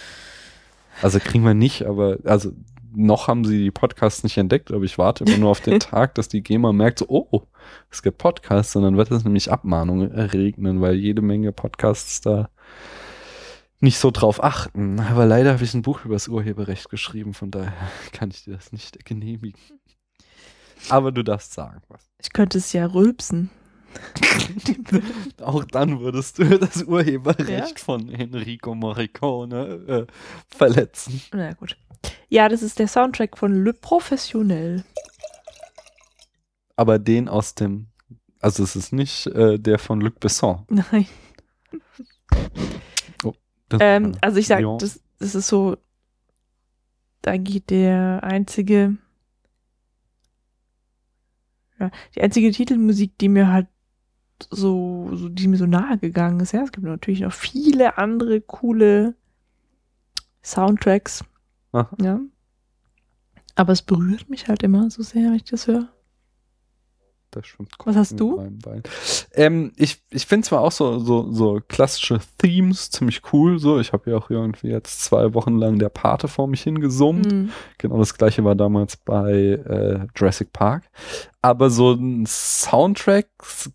[1.02, 2.52] Also kriegen wir nicht, aber also
[2.94, 6.14] noch haben sie die Podcasts nicht entdeckt, aber ich warte immer nur auf den Tag,
[6.14, 7.42] dass die GEMA merkt, so, oh,
[7.90, 12.48] es gibt Podcasts und dann wird es nämlich Abmahnungen regnen, weil jede Menge Podcasts da
[13.80, 15.00] nicht so drauf achten.
[15.00, 17.72] Aber leider habe ich ein Buch über das Urheberrecht geschrieben, von daher
[18.12, 19.60] kann ich dir das nicht genehmigen.
[20.88, 22.08] Aber du darfst sagen was.
[22.22, 23.50] Ich könnte es ja rülpsen.
[25.40, 27.66] Auch dann würdest du das Urheberrecht Ja?
[27.76, 30.06] von Enrico Morricone äh,
[30.54, 31.22] verletzen.
[31.32, 31.76] Na gut.
[32.28, 34.84] Ja, das ist der Soundtrack von Le Professionnel.
[36.76, 37.86] Aber den aus dem,
[38.40, 40.66] also es ist nicht äh, der von Luc Besson.
[40.68, 41.06] Nein.
[43.80, 44.76] Ähm, also ich sag, Ja.
[44.76, 45.76] das, das ist so,
[47.22, 48.96] da geht der einzige,
[51.78, 53.66] ja, die einzige Titelmusik, die mir halt
[54.50, 56.52] so, so, die mir so nahe gegangen ist.
[56.52, 59.14] Ja, es gibt natürlich noch viele andere coole
[60.42, 61.24] Soundtracks.
[61.72, 61.90] Aha.
[62.00, 62.20] Ja.
[63.54, 65.88] Aber es berührt mich halt immer so sehr, wenn ich das höre.
[67.36, 68.42] Da schwimmt Was hast du?
[69.34, 73.58] Ähm, ich ich finde zwar auch so, so, so klassische Themes ziemlich cool.
[73.58, 77.30] So, ich habe ja auch irgendwie jetzt zwei Wochen lang der Pate vor mich hingesummt.
[77.30, 77.50] Mhm.
[77.76, 80.84] Genau das gleiche war damals bei äh, Jurassic Park.
[81.42, 83.28] Aber so ein Soundtrack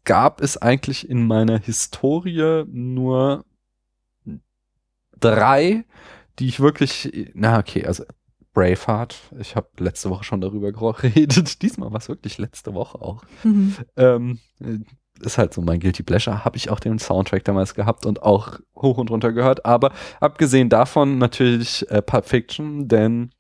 [0.06, 3.46] gab es eigentlich in meiner Historie nur
[5.20, 5.86] drei,
[6.40, 8.06] die ich wirklich, na okay, also
[8.54, 11.62] Braveheart, ich habe letzte Woche schon darüber geredet.
[11.62, 13.24] Diesmal war es wirklich letzte Woche auch.
[13.44, 13.76] Mhm.
[13.98, 14.80] Ähm, äh,
[15.26, 16.44] ist halt so mein Guilty Pleasure.
[16.44, 19.66] Habe ich auch den Soundtrack damals gehabt und auch hoch und runter gehört.
[19.66, 23.32] Aber abgesehen davon natürlich äh, Pulp Fiction, denn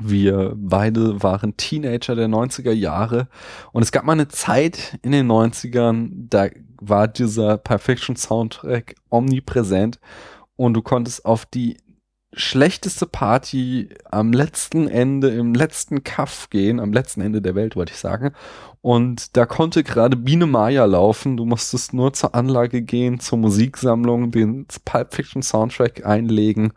[0.00, 3.28] wir beide waren Teenager der 90er Jahre
[3.72, 6.48] und es gab mal eine Zeit in den 90ern, da
[6.80, 10.00] war dieser Pulp Fiction Soundtrack omnipräsent
[10.56, 11.76] und du konntest auf die
[12.36, 17.92] schlechteste Party am letzten Ende, im letzten Kaff gehen, am letzten Ende der Welt, wollte
[17.92, 18.32] ich sagen.
[18.80, 21.36] Und da konnte gerade Biene Maya laufen.
[21.36, 26.72] Du musstest nur zur Anlage gehen, zur Musiksammlung, den Pulp Fiction Soundtrack einlegen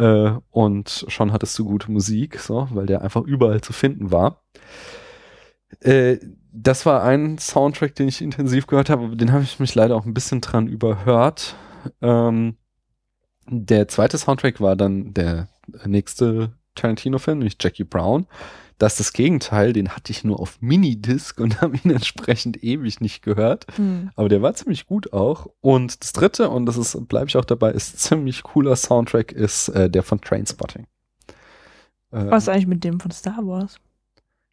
[0.00, 4.42] äh, und schon hattest du gute Musik, so, weil der einfach überall zu finden war.
[5.80, 6.18] Äh,
[6.52, 9.94] das war ein Soundtrack, den ich intensiv gehört habe, aber den habe ich mich leider
[9.94, 11.54] auch ein bisschen dran überhört.
[12.00, 12.56] Ähm,
[13.50, 15.48] der zweite Soundtrack war dann der
[15.84, 18.26] nächste Tarantino-Film, nämlich Jackie Brown.
[18.78, 23.00] Das ist das Gegenteil, den hatte ich nur auf Minidisc und habe ihn entsprechend ewig
[23.00, 23.66] nicht gehört.
[23.76, 24.10] Hm.
[24.16, 25.48] Aber der war ziemlich gut auch.
[25.60, 29.68] Und das dritte, und das ist, bleibe ich auch dabei, ist ziemlich cooler Soundtrack, ist
[29.68, 30.86] äh, der von Trainspotting.
[32.12, 33.76] Äh, Was ist eigentlich mit dem von Star Wars?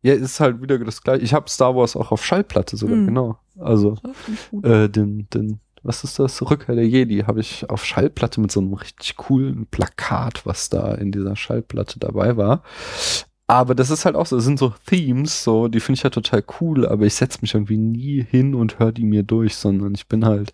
[0.02, 1.24] Ja, ist halt wieder das gleiche.
[1.24, 3.08] Ich habe Star Wars auch auf Schallplatte sogar, Hm.
[3.08, 3.40] genau.
[3.58, 3.96] Also
[4.64, 6.42] äh, den, den, was ist das?
[6.42, 10.94] Rückkehr der Jedi habe ich auf Schallplatte mit so einem richtig coolen Plakat, was da
[10.94, 12.62] in dieser Schallplatte dabei war.
[13.48, 16.10] Aber das ist halt auch so, das sind so Themes, so, die finde ich ja
[16.10, 19.96] total cool, aber ich setze mich irgendwie nie hin und höre die mir durch, sondern
[19.96, 20.52] ich bin halt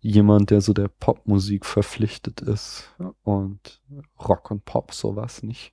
[0.00, 3.82] jemand, der so der Popmusik verpflichtet ist und
[4.20, 5.72] Rock und Pop sowas nicht.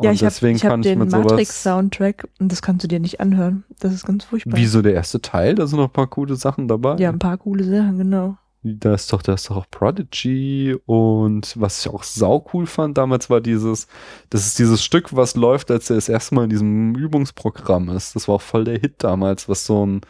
[0.00, 3.00] Ja, und ich habe deswegen ich hab kann den Matrix-Soundtrack und das kannst du dir
[3.00, 3.64] nicht anhören.
[3.80, 4.56] Das ist ganz furchtbar.
[4.56, 5.54] Wieso der erste Teil?
[5.54, 6.96] Da sind noch ein paar gute Sachen dabei.
[6.96, 8.36] Ja, ein paar coole Sachen, genau.
[8.66, 12.96] Da ist doch, da ist doch auch Prodigy und was ich auch sau cool fand
[12.96, 13.88] damals war dieses,
[14.30, 18.16] das ist dieses Stück, was läuft, als er das erste Mal in diesem Übungsprogramm ist.
[18.16, 20.00] Das war auch voll der Hit damals, was so ein,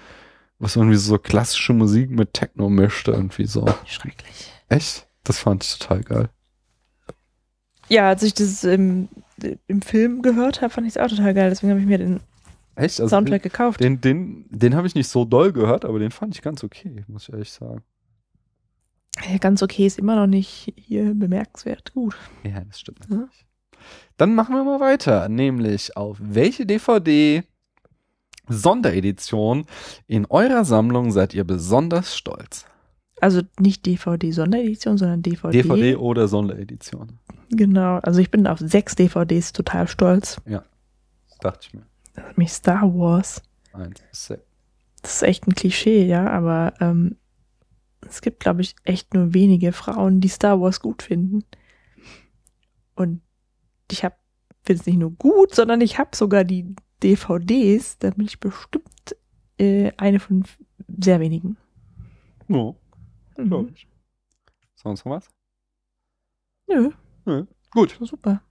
[0.61, 3.66] was irgendwie so klassische Musik mit Techno mischte irgendwie so.
[3.87, 4.52] Schrecklich.
[4.68, 5.09] Echt?
[5.24, 6.28] Das fand ich total geil.
[7.88, 9.09] Ja, als ich das im,
[9.66, 11.51] im Film gehört habe, fand ich es auch total geil.
[11.51, 12.20] Deswegen habe ich mir den
[12.77, 13.01] Echt?
[13.01, 13.81] Also Soundtrack gekauft.
[13.81, 17.05] Den, den, den habe ich nicht so doll gehört, aber den fand ich ganz okay,
[17.07, 17.83] muss ich ehrlich sagen.
[19.31, 22.16] Ja, ganz okay, ist immer noch nicht hier bemerkenswert gut.
[22.42, 23.47] Ja, das stimmt natürlich.
[24.16, 27.44] Dann machen wir mal weiter, nämlich auf welche DVD
[28.49, 29.66] Sonderedition
[30.07, 32.66] in eurer Sammlung seid ihr besonders stolz?
[33.20, 35.62] Also nicht DVD-Sonderedition, sondern DVD.
[35.62, 37.18] DVD oder Sonderedition?
[37.57, 37.99] Genau.
[37.99, 40.40] Also ich bin auf sechs DVDs total stolz.
[40.45, 41.87] Das dachte ich mir.
[42.14, 43.43] Das ist nämlich Star Wars.
[43.73, 44.43] Eins sechs.
[45.03, 47.17] Das ist echt ein Klischee, ja, aber ähm,
[48.09, 51.45] es gibt, glaube ich, echt nur wenige Frauen, die Star Wars gut finden.
[52.95, 53.21] Und
[53.90, 54.14] ich habe
[54.62, 57.99] finde es nicht nur gut, sondern ich habe sogar die DVDs.
[57.99, 59.14] Da bin ich bestimmt
[59.59, 60.45] äh, eine von
[60.99, 61.57] sehr wenigen.
[62.49, 62.75] Ja,
[63.37, 63.71] glaub Mhm.
[63.75, 63.87] ich.
[64.77, 65.29] Sonst noch was?
[66.67, 66.90] Nö,
[67.71, 67.99] Gut.
[68.01, 68.43] super.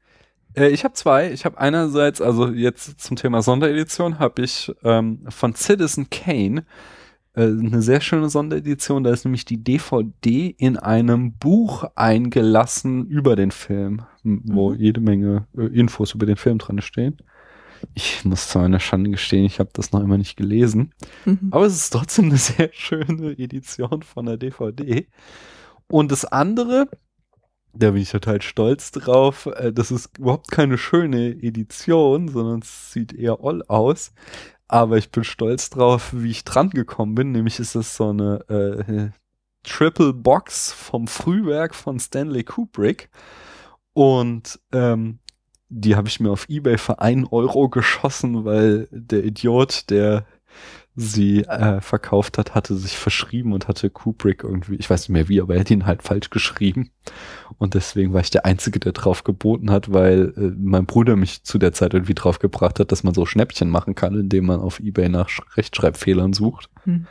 [0.56, 1.32] Äh, ich habe zwei.
[1.32, 6.66] Ich habe einerseits, also jetzt zum Thema Sonderedition, habe ich ähm, von Citizen Kane
[7.36, 9.04] äh, eine sehr schöne Sonderedition.
[9.04, 14.80] Da ist nämlich die DVD in einem Buch eingelassen über den Film, wo Mhm.
[14.80, 17.18] jede Menge äh, Infos über den Film dran stehen.
[17.96, 20.94] Ich muss zu meiner Schande gestehen, ich habe das noch immer nicht gelesen.
[21.26, 21.50] Mhm.
[21.52, 25.08] Aber es ist trotzdem eine sehr schöne Edition von der DVD.
[25.90, 26.88] Und das andere,
[27.74, 32.92] da bin ich total stolz drauf, äh, das ist überhaupt keine schöne Edition, sondern es
[32.92, 34.14] sieht eher all aus.
[34.68, 37.32] Aber ich bin stolz drauf, wie ich dran gekommen bin.
[37.32, 39.10] Nämlich ist es so eine äh,
[39.64, 43.10] Triple Box vom Frühwerk von Stanley Kubrick.
[43.94, 45.20] Und ähm,
[45.70, 50.26] die habe ich mir auf Ebay für einen Euro geschossen, weil der Idiot, der
[50.96, 55.28] sie äh, verkauft hat, hatte sich verschrieben und hatte Kubrick irgendwie, ich weiß nicht mehr
[55.30, 56.92] wie, aber er hat ihn halt falsch geschrieben.
[57.58, 61.44] Und deswegen war ich der Einzige, der drauf geboten hat, weil äh, mein Bruder mich
[61.44, 64.60] zu der Zeit irgendwie drauf gebracht hat, dass man so Schnäppchen machen kann, indem man
[64.60, 66.70] auf Ebay nach Sch- Rechtschreibfehlern sucht.
[66.84, 67.08] Hm.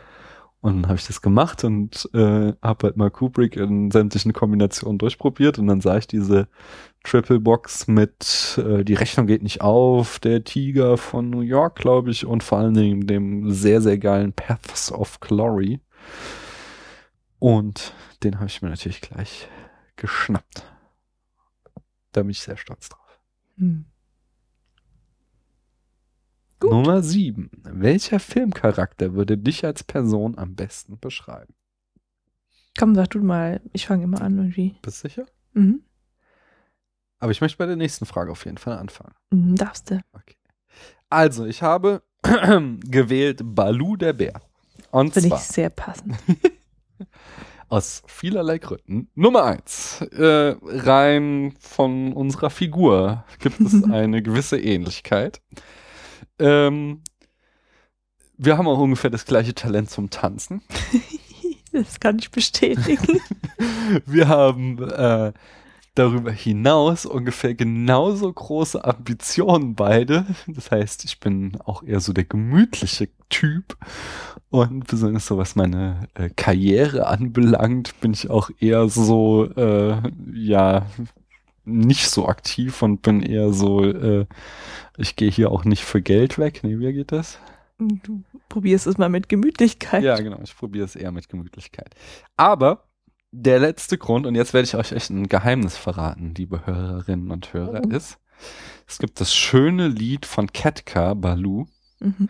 [0.62, 4.96] Und dann habe ich das gemacht und äh, habe halt mal Kubrick in sämtlichen Kombinationen
[4.96, 6.46] durchprobiert und dann sah ich diese
[7.03, 12.12] Triple Box mit äh, die Rechnung geht nicht auf, der Tiger von New York, glaube
[12.12, 15.81] ich, und vor allen Dingen dem sehr, sehr geilen Paths of Glory.
[17.40, 19.48] Und den habe ich mir natürlich gleich
[19.96, 20.64] geschnappt.
[22.12, 23.18] Da bin ich sehr stolz drauf.
[23.57, 23.87] Hm.
[26.62, 26.70] Gut.
[26.70, 27.51] Nummer sieben.
[27.64, 31.55] Welcher Filmcharakter würde dich als Person am besten beschreiben?
[32.79, 34.77] Komm, sag du mal, ich fange immer an irgendwie.
[34.81, 35.27] Bist du sicher?
[35.55, 35.83] Mhm.
[37.18, 39.12] Aber ich möchte bei der nächsten Frage auf jeden Fall anfangen.
[39.31, 40.01] Mhm, darfst du.
[41.11, 44.40] Also, ich habe gewählt Balu der Bär.
[44.92, 46.14] Und Finde ich sehr passend.
[47.68, 49.09] aus vielerlei Gründen.
[49.16, 55.42] Nummer eins, äh, rein von unserer Figur gibt es eine gewisse Ähnlichkeit.
[56.42, 57.02] Ähm,
[58.37, 60.62] wir haben auch ungefähr das gleiche Talent zum Tanzen.
[61.75, 63.19] Das kann ich bestätigen.
[64.04, 65.33] Wir haben äh,
[65.94, 70.27] darüber hinaus ungefähr genauso große Ambitionen beide.
[70.46, 73.79] Das heißt, ich bin auch eher so der gemütliche Typ.
[74.50, 79.96] Und besonders so was meine äh, Karriere anbelangt, bin ich auch eher so, äh,
[80.35, 80.85] ja,
[81.65, 84.27] nicht so aktiv und bin eher so, äh,
[84.96, 86.60] ich gehe hier auch nicht für Geld weg.
[86.63, 87.38] Nee, wie geht das?
[87.79, 90.02] Du probierst es mal mit Gemütlichkeit.
[90.04, 91.94] Ja, genau, ich probiere es eher mit Gemütlichkeit.
[92.37, 92.85] Aber
[93.33, 97.52] der letzte Grund, und jetzt werde ich euch echt ein Geheimnis verraten, liebe Hörerinnen und
[97.54, 97.88] Hörer, Oh.
[97.90, 98.19] ist,
[98.87, 101.67] es gibt das schöne Lied von Ketka Baloo
[102.00, 102.29] Mhm.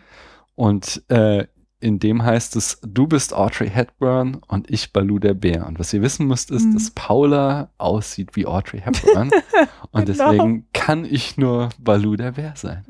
[0.55, 1.47] und äh,
[1.83, 5.67] in dem heißt es, du bist Audrey Hepburn und ich Baloo der Bär.
[5.67, 6.73] Und was ihr wissen müsst, ist, Mhm.
[6.73, 9.29] dass Paula aussieht wie Audrey Hepburn
[9.91, 10.31] und Genau.
[10.31, 12.83] deswegen kann ich nur Baloo der Bär sein.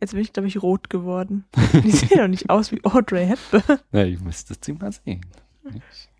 [0.00, 1.44] Jetzt bin ich, glaube ich, rot geworden.
[1.84, 3.78] Die sehen doch nicht aus wie Audrey Hepburn.
[3.92, 5.24] Ja, ihr müsstet sie mal sehen.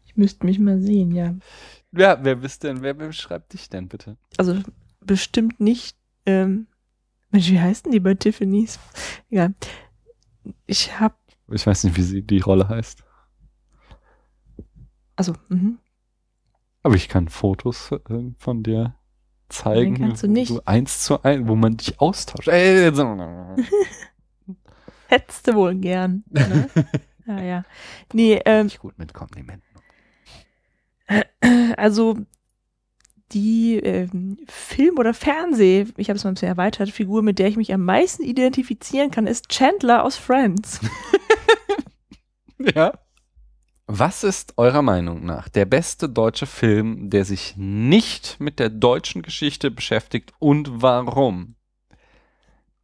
[0.06, 1.34] Ich müsste mich mal sehen, ja.
[1.92, 4.16] Ja, wer bist denn, wer beschreibt dich denn bitte?
[4.36, 4.56] Also
[5.00, 5.96] bestimmt nicht.
[6.26, 6.66] Ähm,
[7.30, 8.78] Mensch, wie heißt denn die bei Tiffany's?
[9.30, 9.54] Egal.
[10.66, 11.14] Ich habe,
[11.50, 13.02] Ich weiß nicht, wie sie die Rolle heißt.
[15.16, 15.78] also, mhm.
[16.82, 17.98] Aber ich kann Fotos äh,
[18.38, 18.94] von dir
[19.48, 19.94] zeigen.
[19.94, 20.50] Nein, kannst du nicht.
[20.50, 22.48] Du eins zu eins, wo man dich austauscht.
[22.48, 22.98] Jetzt-
[25.08, 26.24] hättest du wohl gern.
[26.30, 26.68] Ne?
[27.26, 27.64] ja, ja.
[28.12, 29.68] Nee, ähm, nicht gut mit Komplimenten.
[31.76, 32.16] also
[33.32, 37.48] die ähm, Film- oder Fernseh, ich habe es mal ein bisschen erweitert, Figur, mit der
[37.48, 40.80] ich mich am meisten identifizieren kann, ist Chandler aus Friends.
[42.74, 42.92] Ja.
[43.86, 49.22] Was ist eurer Meinung nach der beste deutsche Film, der sich nicht mit der deutschen
[49.22, 51.56] Geschichte beschäftigt und warum?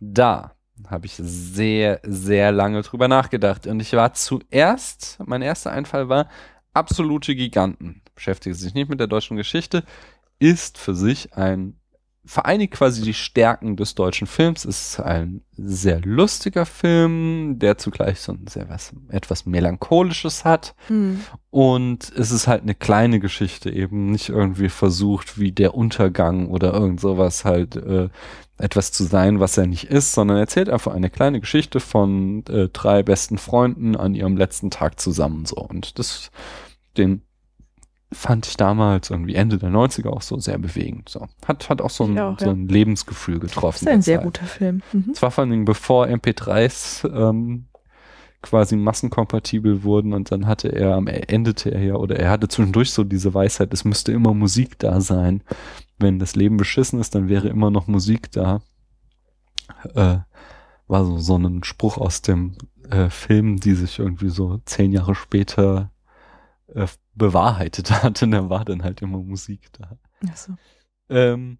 [0.00, 0.56] Da
[0.88, 6.28] habe ich sehr, sehr lange drüber nachgedacht und ich war zuerst, mein erster Einfall war,
[6.74, 8.02] absolute Giganten.
[8.16, 9.84] Beschäftigt sich nicht mit der deutschen Geschichte,
[10.38, 11.76] ist für sich ein,
[12.24, 18.32] vereinigt quasi die Stärken des deutschen Films, ist ein sehr lustiger Film, der zugleich so
[18.32, 20.74] ein sehr was, etwas Melancholisches hat.
[20.88, 21.20] Hm.
[21.50, 26.72] Und es ist halt eine kleine Geschichte, eben nicht irgendwie versucht, wie der Untergang oder
[26.74, 28.08] irgend sowas halt äh,
[28.58, 32.68] etwas zu sein, was er nicht ist, sondern erzählt einfach eine kleine Geschichte von äh,
[32.68, 35.56] drei besten Freunden an ihrem letzten Tag zusammen so.
[35.56, 36.30] Und das,
[36.96, 37.22] den
[38.12, 41.08] fand ich damals irgendwie Ende der 90er auch so sehr bewegend.
[41.08, 41.26] So.
[41.46, 42.52] Hat, hat auch so ein, auch, so ja.
[42.52, 43.86] ein Lebensgefühl Das getroffen.
[43.86, 44.24] ist ein sehr Zeit.
[44.24, 44.82] guter Film.
[44.92, 45.10] Mhm.
[45.12, 47.66] Es war vor allen Dingen bevor MP3s ähm,
[48.42, 52.92] quasi massenkompatibel wurden und dann hatte er, am endete er ja, oder er hatte zwischendurch
[52.92, 55.42] so diese Weisheit, es müsste immer Musik da sein.
[55.98, 58.60] Wenn das Leben beschissen ist, dann wäre immer noch Musik da.
[59.94, 60.18] Äh,
[60.86, 62.56] war so, so ein Spruch aus dem
[62.88, 65.90] äh, Film, die sich irgendwie so zehn Jahre später
[66.72, 66.86] äh,
[67.16, 69.98] bewahrheitet hat und da war dann halt immer Musik da.
[70.28, 70.52] Achso.
[71.08, 71.58] Ähm,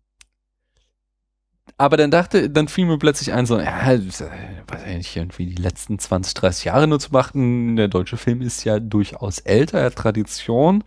[1.79, 4.31] aber dann dachte, dann fiel mir plötzlich ein, so, ja, das, äh,
[4.67, 7.77] weiß ich nicht, irgendwie die letzten 20, 30 Jahre nur zu machen.
[7.77, 10.85] Der deutsche Film ist ja durchaus älter, er hat Tradition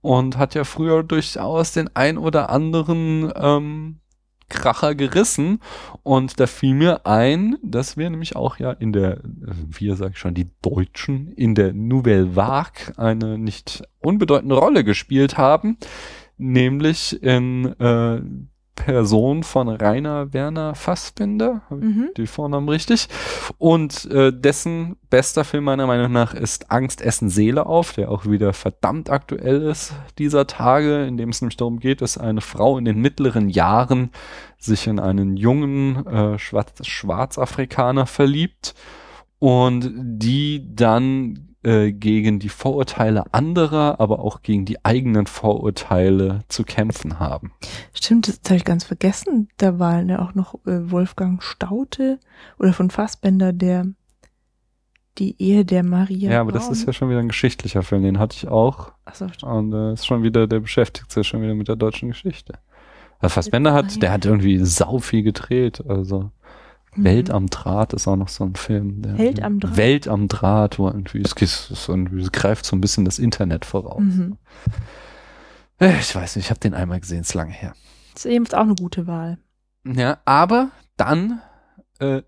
[0.00, 4.00] und hat ja früher durchaus den ein oder anderen ähm,
[4.48, 5.60] Kracher gerissen.
[6.02, 10.18] Und da fiel mir ein, dass wir nämlich auch ja in der, wir sag ich
[10.18, 15.76] schon, die Deutschen in der Nouvelle Vague eine nicht unbedeutende Rolle gespielt haben,
[16.36, 18.20] nämlich in äh,
[18.84, 22.10] Person von Rainer Werner Fassbinder, Mhm.
[22.16, 23.08] die Vornamen richtig,
[23.58, 28.26] und äh, dessen bester Film meiner Meinung nach ist Angst, Essen, Seele auf, der auch
[28.26, 32.78] wieder verdammt aktuell ist dieser Tage, in dem es nämlich darum geht, dass eine Frau
[32.78, 34.10] in den mittleren Jahren
[34.58, 38.74] sich in einen jungen äh, Schwarz Schwarzafrikaner verliebt
[39.38, 46.62] und die dann äh, gegen die Vorurteile anderer, aber auch gegen die eigenen Vorurteile zu
[46.64, 47.52] kämpfen haben.
[47.92, 49.48] Stimmt, das habe ich ganz vergessen.
[49.56, 52.20] Da war ja auch noch äh, Wolfgang Staute
[52.58, 53.86] oder von Fassbender, der
[55.18, 56.30] die Ehe der Maria.
[56.30, 56.72] Ja, aber das Braun.
[56.74, 58.92] ist ja schon wieder ein geschichtlicher Film, den hatte ich auch.
[59.04, 62.54] Achso, Und äh, ist schon wieder, der beschäftigt sich schon wieder mit der deutschen Geschichte.
[63.18, 65.82] Also Fassbender hat, der hat irgendwie sau viel gedreht.
[65.88, 66.30] Also.
[67.04, 69.02] Welt am Draht ist auch noch so ein Film.
[69.02, 69.76] Der, Welt am Draht?
[69.76, 74.00] Welt am Draht, wo irgendwie, es, es, es greift so ein bisschen das Internet voraus.
[74.02, 74.36] Mhm.
[75.78, 77.74] Äh, Ich weiß nicht, ich habe den einmal gesehen, ist lange her.
[78.14, 79.38] Das ist eben auch eine gute Wahl.
[79.86, 81.40] Ja, aber dann
[82.00, 82.22] äh,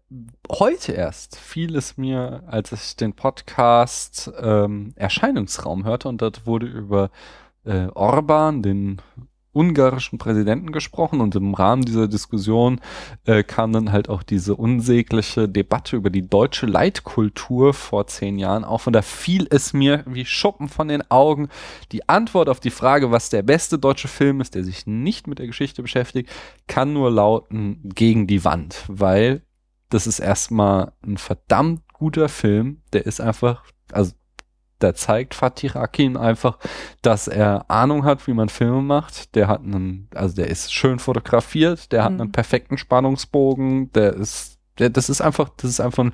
[0.50, 6.66] heute erst fiel es mir, als ich den Podcast ähm, Erscheinungsraum hörte und dort wurde
[6.66, 7.10] über
[7.64, 9.02] äh, Orban, den
[9.52, 12.80] ungarischen Präsidenten gesprochen und im Rahmen dieser Diskussion
[13.24, 18.64] äh, kam dann halt auch diese unsägliche Debatte über die deutsche Leitkultur vor zehn Jahren
[18.64, 21.48] auf und da fiel es mir wie Schuppen von den Augen.
[21.92, 25.38] Die Antwort auf die Frage, was der beste deutsche Film ist, der sich nicht mit
[25.38, 26.30] der Geschichte beschäftigt,
[26.68, 29.42] kann nur lauten gegen die Wand, weil
[29.88, 34.12] das ist erstmal ein verdammt guter Film, der ist einfach, also
[34.82, 36.58] da zeigt Fatih Akin einfach,
[37.02, 39.34] dass er Ahnung hat, wie man Filme macht.
[39.36, 42.20] Der hat einen, also der ist schön fotografiert, der hat Mhm.
[42.22, 46.12] einen perfekten Spannungsbogen, der ist Der- Das ist einfach, das ist einfach ein,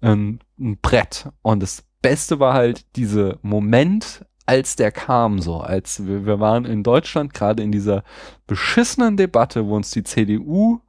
[0.00, 1.28] ein, ein Brett.
[1.42, 6.64] Und das Beste war halt dieser Moment, als der kam, so, als wir, wir waren
[6.66, 8.04] in Deutschland gerade in dieser
[8.46, 10.80] beschissenen Debatte, wo uns die CDU,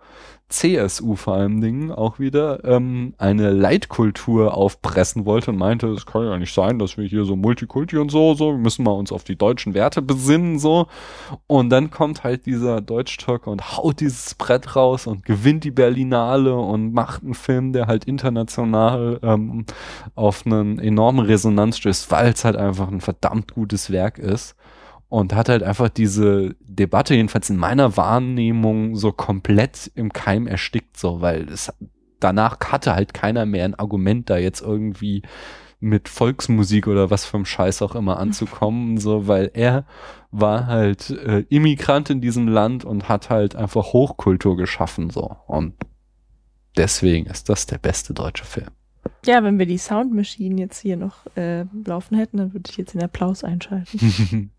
[0.49, 6.23] CSU vor allem Dingen auch wieder ähm, eine Leitkultur aufpressen wollte und meinte, es kann
[6.23, 9.11] ja nicht sein, dass wir hier so Multikulti und so, so, wir müssen mal uns
[9.11, 10.87] auf die deutschen Werte besinnen, so.
[11.47, 16.55] Und dann kommt halt dieser Deutsch-Türke und haut dieses Brett raus und gewinnt die Berlinale
[16.55, 19.65] und macht einen Film, der halt international ähm,
[20.15, 24.55] auf einen enormen Resonanz stößt, weil es halt einfach ein verdammt gutes Werk ist.
[25.09, 30.97] Und hat halt einfach diese Debatte, jedenfalls in meiner Wahrnehmung, so komplett im Keim erstickt,
[30.97, 31.71] so, weil es
[32.19, 35.23] danach hatte halt keiner mehr ein Argument, da jetzt irgendwie
[35.79, 39.85] mit Volksmusik oder was vom Scheiß auch immer anzukommen, so, weil er
[40.31, 45.37] war halt äh, Immigrant in diesem Land und hat halt einfach Hochkultur geschaffen, so.
[45.47, 45.75] Und
[46.75, 48.69] deswegen ist das der beste deutsche Film.
[49.25, 52.77] Ja, wenn wir die Sound Machine jetzt hier noch äh, laufen hätten, dann würde ich
[52.77, 54.51] jetzt den Applaus einschalten.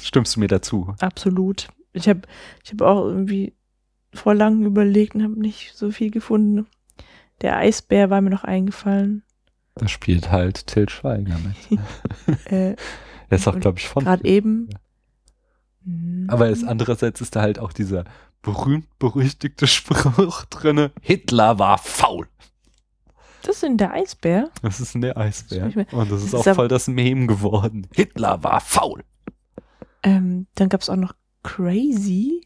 [0.00, 0.94] Stimmst du mir dazu?
[1.00, 1.68] Absolut.
[1.92, 2.22] Ich habe
[2.64, 3.54] ich hab auch irgendwie
[4.14, 6.66] vor langem überlegt und habe nicht so viel gefunden.
[7.40, 9.24] Der Eisbär war mir noch eingefallen.
[9.74, 11.80] Da spielt halt Till Schweiger mit.
[12.46, 12.76] Äh,
[13.30, 14.04] Der ist auch, glaube ich, von.
[14.04, 14.68] Gerade eben.
[16.28, 18.04] Aber es, andererseits ist da halt auch dieser
[18.42, 22.28] berühmt-berüchtigte Spruch drinne, Hitler war faul.
[23.42, 24.50] Das ist in der Eisbär.
[24.62, 25.72] Das ist der Eisbär.
[25.90, 27.88] Und das ist das auch ist voll das Meme geworden.
[27.92, 29.02] Hitler war faul.
[30.02, 32.42] Ähm, dann gab es auch noch Crazy.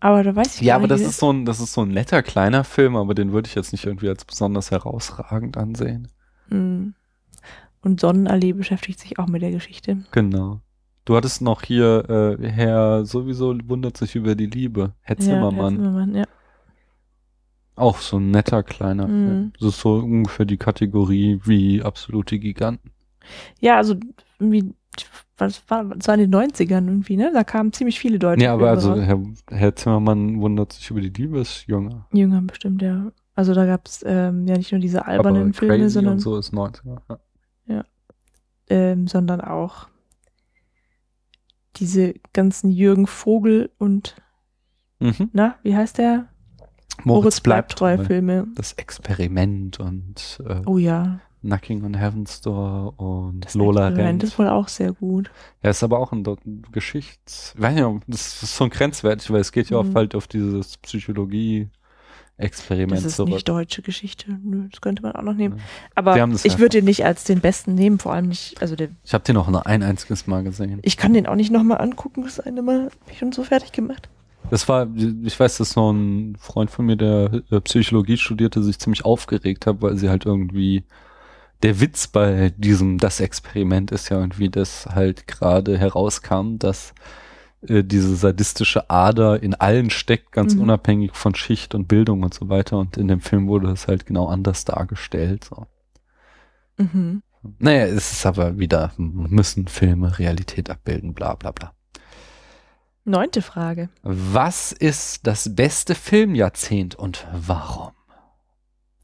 [0.00, 1.82] Aber da weiß ich Ja, gar aber nicht, das ist so ein, das ist so
[1.82, 6.08] ein netter kleiner Film, aber den würde ich jetzt nicht irgendwie als besonders herausragend ansehen.
[6.48, 6.94] Hm.
[7.82, 10.04] Und Sonnenallee beschäftigt sich auch mit der Geschichte.
[10.12, 10.60] Genau.
[11.04, 14.94] Du hattest noch hier, äh, Herr sowieso wundert sich über die Liebe.
[15.02, 15.74] Herr Ja, Zimmermann.
[15.76, 16.24] Herr Zimmermann, ja.
[17.76, 19.26] Auch so ein netter kleiner Mhm.
[19.26, 19.52] Film.
[19.58, 22.90] Das ist so ungefähr die Kategorie wie absolute Giganten.
[23.60, 23.96] Ja, also
[24.38, 24.74] irgendwie,
[25.36, 27.30] was war, das war in den 90ern irgendwie, ne?
[27.34, 28.94] Da kamen ziemlich viele deutsche Ja, aber also.
[29.00, 29.20] Herr,
[29.50, 32.06] Herr Zimmermann wundert sich über die Liebe, ist jünger.
[32.46, 33.10] Bestimmt, ja.
[33.34, 36.18] Also da gab es ähm, ja nicht nur diese albernen aber Filme, Crazy sondern, und
[36.20, 36.98] so ist 90er.
[37.66, 37.84] Ja.
[38.68, 39.88] ähm, sondern auch
[41.76, 44.14] diese ganzen Jürgen Vogel und,
[45.00, 45.30] Mhm.
[45.32, 46.28] na, wie heißt der?
[47.02, 48.46] Moritz bleibt treu Filme.
[48.54, 54.32] Das Experiment und äh, Oh ja, Knocking on Heaven's Door und das Lola Experiment Rent.
[54.32, 55.30] ist wohl auch sehr gut.
[55.60, 56.24] Er ist aber auch ein,
[56.72, 57.52] Geschichts...
[57.56, 59.90] Ich weiß nicht, das ist so ein grenzwertig, weil es geht ja Mhm.
[59.90, 63.30] auch halt auf dieses Psychologie-Experiment Das ist zurück.
[63.32, 64.38] nicht deutsche Geschichte.
[64.42, 65.58] Nö, das könnte man auch noch nehmen.
[65.58, 65.62] Ja.
[65.94, 68.88] Aber ich einfach- würde den nicht als den besten nehmen, vor allem nicht, also der,
[69.04, 70.80] Ich habe den auch nur ein einziges Mal gesehen.
[70.82, 73.72] ich kann den auch nicht nochmal angucken, das eine Mal hab ich schon so fertig
[73.72, 74.08] gemacht.
[74.50, 74.86] Das war,
[75.24, 79.66] ich weiß, dass so ein Freund von mir, der äh, Psychologie studierte, sich ziemlich aufgeregt
[79.66, 80.84] hat, weil sie halt irgendwie
[81.64, 86.94] der Witz bei diesem das Experiment ist ja irgendwie, dass halt gerade herauskam, dass
[87.66, 90.60] äh, diese sadistische Ader in allen steckt, ganz Mhm.
[90.62, 92.78] unabhängig von Schicht und Bildung und so weiter.
[92.78, 95.44] Und in dem Film wurde es halt genau anders dargestellt.
[95.44, 95.66] So.
[96.76, 97.22] Mhm.
[97.58, 101.72] Naja, es ist aber wieder, müssen Filme Realität abbilden, bla bla bla.
[103.06, 103.90] Neunte Frage.
[104.02, 107.92] Was ist das beste Filmjahrzehnt und warum?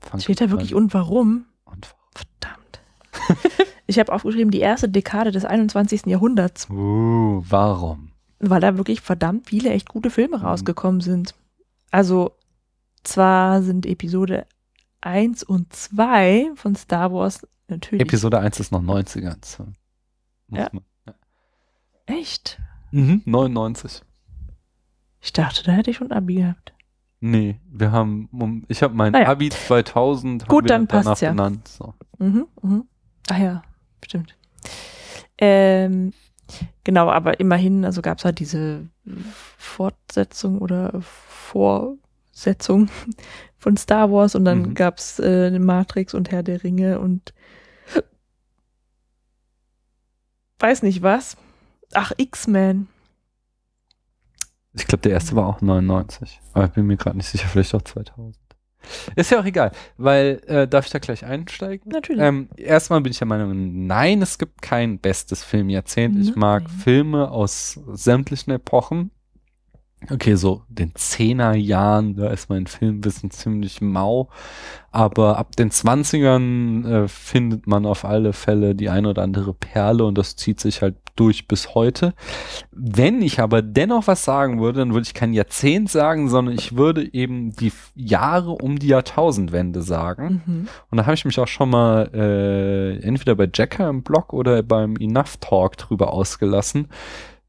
[0.01, 0.51] Fang Steht da an.
[0.53, 1.45] wirklich und warum?
[2.15, 2.81] Verdammt.
[3.87, 6.07] ich habe aufgeschrieben, die erste Dekade des 21.
[6.07, 8.13] Jahrhunderts, uh, warum?
[8.43, 10.45] weil da wirklich verdammt viele echt gute Filme Mhm.
[10.45, 11.35] rausgekommen sind.
[11.91, 12.37] Also,
[13.05, 14.47] zwar sind Episode
[15.03, 18.01] 1 und 2 von Star Wars natürlich.
[18.03, 19.37] Episode 1 ist noch 90er.
[19.45, 19.67] So.
[20.49, 20.69] Ja.
[20.73, 20.85] man-
[22.07, 22.59] Echt?
[22.93, 24.03] Mhm, 99.
[25.21, 26.73] Ich dachte, da hätte ich schon Abi gehabt.
[27.21, 29.29] Nee, wir haben, ich habe mein Naja.
[29.29, 31.31] Abi 2000 haben Gut, wir dann danach passt's ja.
[31.31, 31.69] benannt.
[31.69, 31.95] So.
[32.19, 32.85] Mhm, mhm.
[33.29, 33.63] Ach ja,
[34.05, 34.37] stimmt.
[35.39, 36.13] Ähm,
[36.85, 38.89] genau, aber immerhin, also gab es halt diese
[39.59, 42.89] Fortsetzung oder Vorsetzung
[43.59, 44.75] von Star Wars und dann Mhm.
[44.75, 47.35] gab es äh, Matrix und Herr der Ringe und
[50.59, 51.37] weiß nicht was.
[51.95, 52.89] Ach, X-Men.
[54.73, 56.41] Ich glaube, der erste war auch 99.
[56.53, 58.37] Aber ich bin mir gerade nicht sicher, vielleicht auch 2000.
[59.15, 61.91] Ist ja auch egal, weil, äh, darf ich da gleich einsteigen?
[61.93, 62.23] Natürlich.
[62.23, 66.19] Ähm, erstmal bin ich der Meinung, nein, es gibt kein bestes Filmjahrzehnt.
[66.19, 66.71] Ich mag.
[66.71, 69.11] Filme aus sämtlichen Epochen.
[70.09, 74.31] Okay, so den Zehnerjahren, da ist mein Filmwissen ziemlich mau,
[74.91, 80.05] aber ab den Zwanzigern äh, findet man auf alle Fälle die ein oder andere Perle
[80.05, 82.15] und das zieht sich halt durch bis heute.
[82.73, 86.77] Wenn ich aber dennoch was sagen würde, dann würde ich kein Jahrzehnt sagen, sondern ich
[86.77, 90.43] würde eben die Jahre um die Jahrtausendwende sagen.
[90.47, 90.69] Mhm.
[90.91, 94.63] Und da habe ich mich auch schon mal äh, entweder bei Jacker im Blog oder
[94.63, 96.89] beim Enough Talk drüber ausgelassen,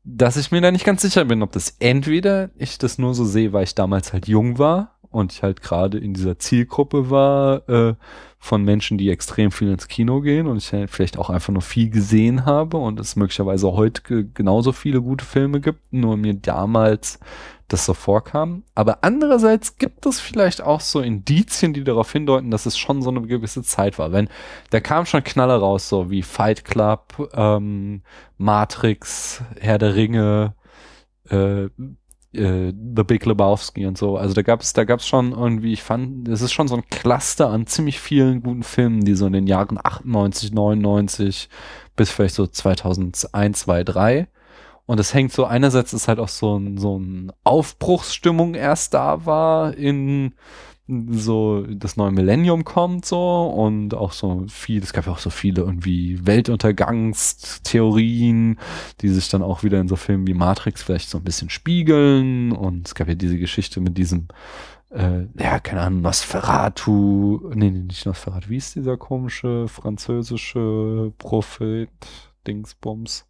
[0.04, 3.26] dass ich mir da nicht ganz sicher bin, ob das entweder ich das nur so
[3.26, 7.68] sehe, weil ich damals halt jung war und ich halt gerade in dieser Zielgruppe war
[7.70, 7.96] äh,
[8.40, 11.62] von Menschen, die extrem viel ins Kino gehen und ich halt vielleicht auch einfach nur
[11.62, 16.34] viel gesehen habe und es möglicherweise heute ge- genauso viele gute Filme gibt, nur mir
[16.34, 17.20] damals
[17.68, 18.64] das so vorkam.
[18.76, 23.10] Aber andererseits gibt es vielleicht auch so Indizien, die darauf hindeuten, dass es schon so
[23.10, 24.12] eine gewisse Zeit war.
[24.12, 24.28] Wenn
[24.72, 28.02] da kam schon Knaller raus, so wie Fight Club, ähm,
[28.38, 30.56] Matrix, Herr der Ringe,
[31.30, 31.70] äh,
[32.34, 34.18] äh, The Big Lebowski und so.
[34.18, 36.76] Also da gab es, da gab es schon irgendwie, ich fand, es ist schon so
[36.76, 41.50] ein Cluster an ziemlich vielen guten Filmen, die so in den Jahren 98, 99
[41.96, 44.28] bis vielleicht so 2001, 2, 3
[44.92, 49.26] und es hängt so, einerseits ist halt auch so ein, so ein Aufbruchsstimmung erst da
[49.26, 50.34] war in
[51.12, 55.30] so das neue Millennium kommt so und auch so viel, es gab ja auch so
[55.30, 58.58] viele irgendwie Weltuntergangstheorien,
[59.02, 62.52] die sich dann auch wieder in so Filmen wie Matrix vielleicht so ein bisschen spiegeln
[62.52, 64.28] und es gab ja diese Geschichte mit diesem
[64.90, 71.90] äh, ja, keine Ahnung, Nosferatu, nee, nee, nicht Nosferatu, wie ist dieser komische französische Prophet
[72.46, 73.26] Dingsbums?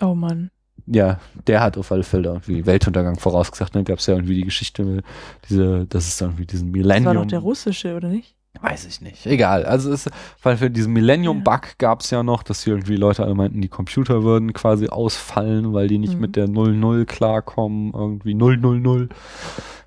[0.00, 0.52] Oh Mann.
[0.86, 3.74] Ja, der hat auf alle Fälle irgendwie Weltuntergang vorausgesagt.
[3.74, 5.02] Dann gab es ja irgendwie die Geschichte,
[5.48, 7.14] diese, das ist dann irgendwie diesen Das war Millennium.
[7.16, 8.34] doch der russische, oder nicht?
[8.62, 9.26] Weiß ich nicht.
[9.26, 9.66] Egal.
[9.66, 10.08] Also es,
[10.42, 13.68] weil für diesen Millennium-Bug gab es ja noch, dass hier irgendwie Leute alle meinten, die
[13.68, 16.20] Computer würden quasi ausfallen, weil die nicht Mhm.
[16.20, 19.08] mit der 00 klarkommen, irgendwie 000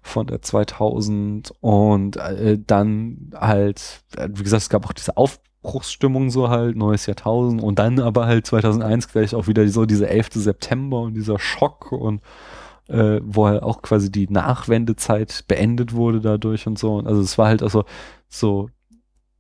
[0.04, 5.18] von der 2000 und äh, dann halt, äh, wie gesagt, es gab auch diese
[5.62, 10.10] Aufbruchsstimmung so halt, neues Jahrtausend und dann aber halt 2001 gleich auch wieder so diese
[10.10, 10.30] 11.
[10.34, 12.22] September und dieser Schock und
[12.88, 16.96] äh, wo halt auch quasi die Nachwendezeit beendet wurde dadurch und so.
[16.96, 17.86] Und also es war halt also
[18.28, 18.70] so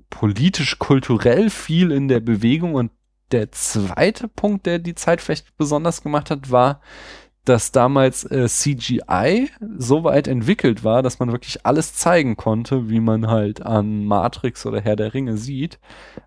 [0.09, 2.91] politisch-kulturell viel in der Bewegung und
[3.31, 6.81] der zweite Punkt, der die Zeit vielleicht besonders gemacht hat, war,
[7.49, 12.99] dass damals äh, CGI so weit entwickelt war, dass man wirklich alles zeigen konnte, wie
[12.99, 15.79] man halt an Matrix oder Herr der Ringe sieht.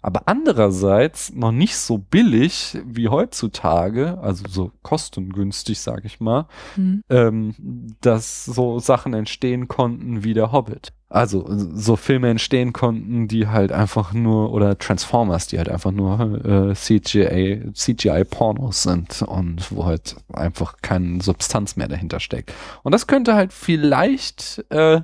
[0.03, 7.05] Aber andererseits noch nicht so billig wie heutzutage, also so kostengünstig, sag ich mal, Hm.
[7.09, 7.55] ähm,
[8.01, 10.93] dass so Sachen entstehen konnten wie der Hobbit.
[11.13, 16.43] Also so Filme entstehen konnten, die halt einfach nur, oder Transformers, die halt einfach nur
[16.43, 22.55] äh, CGI, CGI-Pornos sind und wo halt einfach keine Substanz mehr dahinter steckt.
[22.83, 25.03] Und das könnte halt vielleicht äh,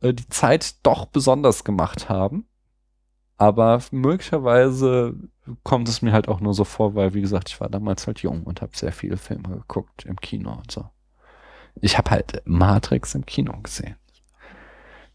[0.00, 2.46] äh, die Zeit doch besonders gemacht haben.
[3.38, 5.14] Aber möglicherweise
[5.62, 8.20] kommt es mir halt auch nur so vor, weil, wie gesagt, ich war damals halt
[8.20, 10.84] jung und habe sehr viele Filme geguckt im Kino und so.
[11.80, 13.96] Ich habe halt Matrix im Kino gesehen.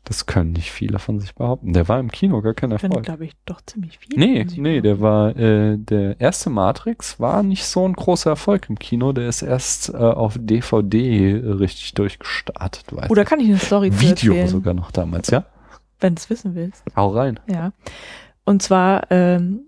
[0.05, 1.73] Das können nicht viele von sich behaupten.
[1.73, 3.05] Der war im Kino gar kein Können, Erfolg.
[3.05, 4.17] glaube ich, doch ziemlich viel.
[4.17, 8.79] Nee, nee, der war, äh, der erste Matrix war nicht so ein großer Erfolg im
[8.79, 9.11] Kino.
[9.13, 12.85] Der ist erst äh, auf DVD richtig durchgestartet.
[12.95, 13.27] Weiß Oder ich.
[13.27, 15.45] kann ich eine Story zu Video erzählen, sogar noch damals, ja?
[15.99, 16.83] wenn du es wissen willst?
[16.95, 17.39] Hau rein.
[17.47, 17.73] Ja.
[18.45, 19.63] Und zwar, ähm,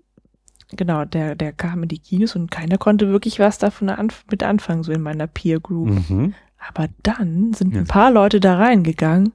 [0.74, 4.42] genau, der, der kam in die Kinos und keiner konnte wirklich was davon anf mit
[4.42, 5.88] anfangen, so in meiner Peer Group.
[6.08, 6.34] Mhm.
[6.68, 7.82] Aber dann sind Ja.
[7.82, 9.34] ein paar Leute da reingegangen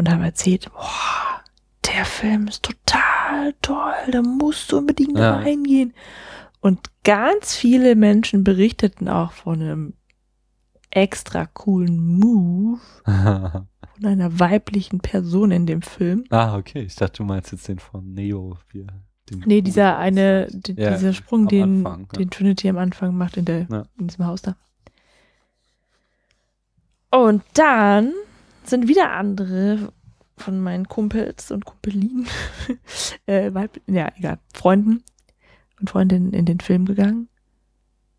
[0.00, 1.42] und haben erzählt, boah,
[1.86, 5.36] der Film ist total toll, da musst du unbedingt Ja.
[5.36, 5.94] reingehen.
[6.60, 9.94] Und ganz viele Menschen berichteten auch von einem
[10.90, 16.24] extra coolen Move von einer weiblichen Person in dem Film.
[16.30, 16.80] ah, okay.
[16.82, 18.58] Ich dachte, du meinst jetzt den von Neo.
[18.74, 18.86] Er
[19.30, 22.18] den Nee, dieser eine, die, Ja, dieser Sprung, den, Anfang, ja.
[22.18, 23.84] den Trinity am Anfang macht in, der, Ja.
[23.98, 24.56] in diesem Haus da.
[27.10, 28.12] Und dann
[28.64, 29.92] sind wieder andere
[30.36, 32.26] von meinen Kumpels und Kumpelinen,
[33.26, 33.50] äh,
[33.86, 35.02] ja, egal, Freunden
[35.80, 37.28] und Freundinnen in den Film gegangen.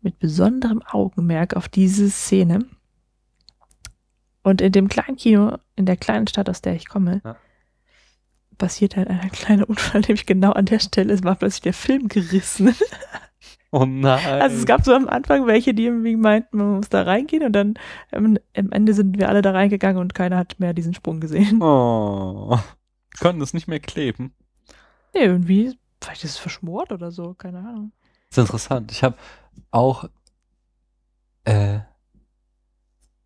[0.00, 2.66] Mit besonderem Augenmerk auf diese Szene.
[4.42, 7.36] Und in dem kleinen Kino, in der kleinen Stadt, aus der ich komme, Ja.
[8.58, 11.12] passiert halt ein kleiner Unfall, nämlich genau an der Stelle.
[11.12, 12.74] Es war plötzlich der Film gerissen.
[13.74, 14.42] Oh nein.
[14.42, 17.52] Also es gab so am Anfang welche, die irgendwie meinten, man muss da reingehen und
[17.52, 17.74] dann
[18.10, 21.62] am Ende sind wir alle da reingegangen und keiner hat mehr diesen Sprung gesehen.
[21.62, 22.58] Oh.
[23.20, 24.34] Konnten es nicht mehr kleben.
[25.14, 27.92] Nee, irgendwie, vielleicht ist es verschmort oder so, keine Ahnung.
[28.28, 28.92] Das ist interessant.
[28.92, 29.16] Ich habe
[29.70, 30.04] auch
[31.44, 31.80] äh,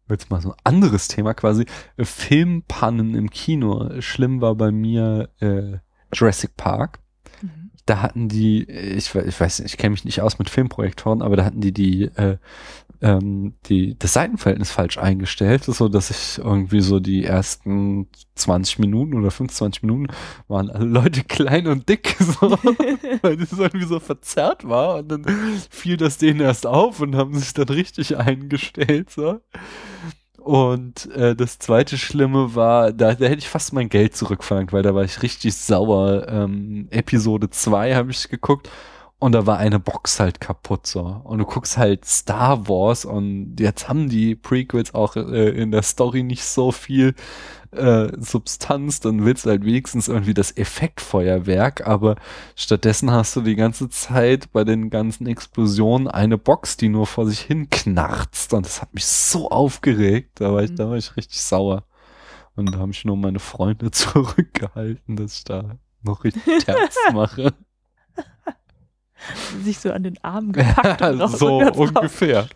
[0.09, 1.67] jetzt mal so ein anderes Thema quasi,
[1.99, 4.01] Filmpannen im Kino.
[4.01, 5.79] Schlimm war bei mir äh,
[6.13, 7.01] Jurassic Park.
[7.87, 11.23] Da hatten die, ich, we- ich weiß nicht, ich kenne mich nicht aus mit Filmprojektoren,
[11.23, 12.37] aber da hatten die die, äh,
[13.03, 19.15] ähm, die das Seitenverhältnis falsch eingestellt, so dass ich irgendwie so die ersten 20 Minuten
[19.15, 20.09] oder 25 Minuten
[20.49, 22.53] waren alle Leute klein und dick, so,
[23.23, 25.25] weil das irgendwie so verzerrt war und dann
[25.71, 29.41] fiel das denen erst auf und haben sich dann richtig eingestellt, so.
[30.47, 34.85] Und äh, das zweite Schlimme war, da, da hätte ich fast mein Geld zurückverlangt, weil
[34.85, 36.29] da war ich richtig sauer.
[36.29, 38.71] Ähm, Episode 2 habe ich geguckt
[39.19, 41.21] und da war eine Box halt kaputt so.
[41.25, 45.83] Und du guckst halt Star Wars und jetzt haben die Prequels auch äh, in der
[45.83, 47.17] Story nicht so viel
[47.73, 52.17] äh, Substanz, dann willst du halt wenigstens irgendwie das Effektfeuerwerk, aber
[52.55, 57.27] stattdessen hast du die ganze Zeit bei den ganzen Explosionen eine Box, die nur vor
[57.27, 60.77] sich hin knarzt und das hat mich so aufgeregt, da war ich, Mhm.
[60.77, 61.85] da war ich richtig sauer.
[62.55, 67.53] Und da haben mich nur meine Freunde zurückgehalten, dass ich da noch richtig Terz mache.
[69.63, 72.49] Sich so an den Arm gepackt und raus, so ungefähr.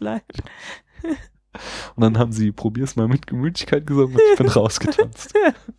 [1.97, 5.35] Und dann haben sie, probier's mal mit Gemütlichkeit gesagt und ich bin rausgetanzt.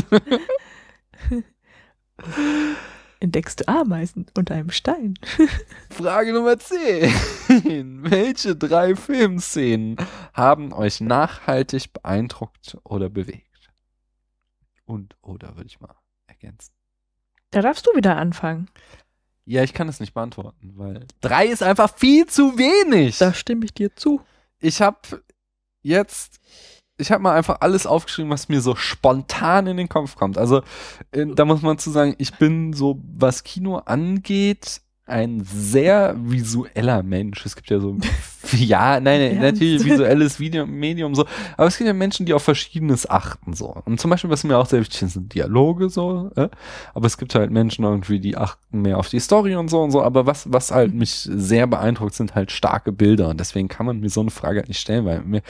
[3.19, 5.13] Entdeckst du Ameisen unter einem Stein?
[5.89, 8.03] Frage Nummer 10.
[8.03, 9.95] Welche drei Filmszenen
[10.33, 13.71] haben euch nachhaltig beeindruckt oder bewegt?
[14.85, 15.95] Und oder würde ich mal
[16.27, 16.73] ergänzen.
[17.51, 18.69] Da darfst du wieder anfangen.
[19.45, 23.17] Ja, ich kann es nicht beantworten, weil drei ist einfach viel zu wenig.
[23.19, 24.21] Da stimme ich dir zu.
[24.63, 25.23] Ich habe
[25.81, 26.39] jetzt,
[26.97, 30.37] ich habe mal einfach alles aufgeschrieben, was mir so spontan in den Kopf kommt.
[30.37, 30.63] Also
[31.11, 37.03] äh, da muss man zu sagen, ich bin so, was Kino angeht, ein sehr visueller
[37.03, 37.45] Mensch.
[37.45, 37.97] Es gibt ja so,
[38.53, 41.25] ja, nein, natürlich visuelles Video, Medium so,
[41.57, 43.75] aber es gibt ja Menschen, die auf Verschiedenes achten so.
[43.85, 46.47] Und zum Beispiel, was mir auch sehr wichtig ist, sind Dialoge so, äh?
[46.93, 49.91] aber es gibt halt Menschen irgendwie, die achten mehr auf die Story und so und
[49.91, 53.85] so, aber was, was halt mich sehr beeindruckt, sind halt starke Bilder und deswegen kann
[53.85, 55.41] man mir so eine Frage halt nicht stellen, weil mir